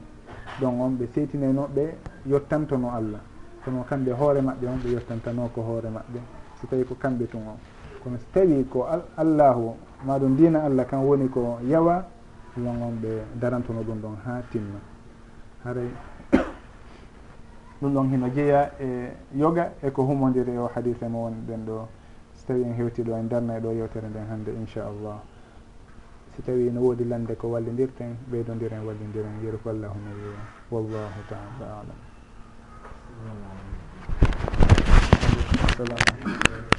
[0.61, 3.19] donc on ɓe seytinayno ɓe yettantono allah.
[3.63, 6.19] Kono kamɓe hoore maɓɓe on ɓe yettantano ko hoore maɓɓe.
[6.61, 7.57] So tawi ko kamɓe tun on.
[8.03, 8.87] Kono so tawi ko
[9.17, 9.75] allahu
[10.05, 12.05] maɗum dina allah kan woni ko yawa
[12.55, 14.94] ɗon on ɓe darantono ɗum ɗon ha timma.
[15.65, 15.89] haray
[17.81, 21.87] ɗum ɗon hino jeeya e yoga eko humodiri o hadise mo woni ɗen ɗo
[22.33, 25.19] so tawi en hewti ɗo en darna e ɗo yewtere nden hannde inchallah.
[26.35, 30.37] Si tawi no woodi lande ko wallidirten ɓeydodiren wallidiren yeru ko allahuma wiya
[30.69, 31.99] wallahu taala alam.
[35.75, 36.74] Salamu aleykum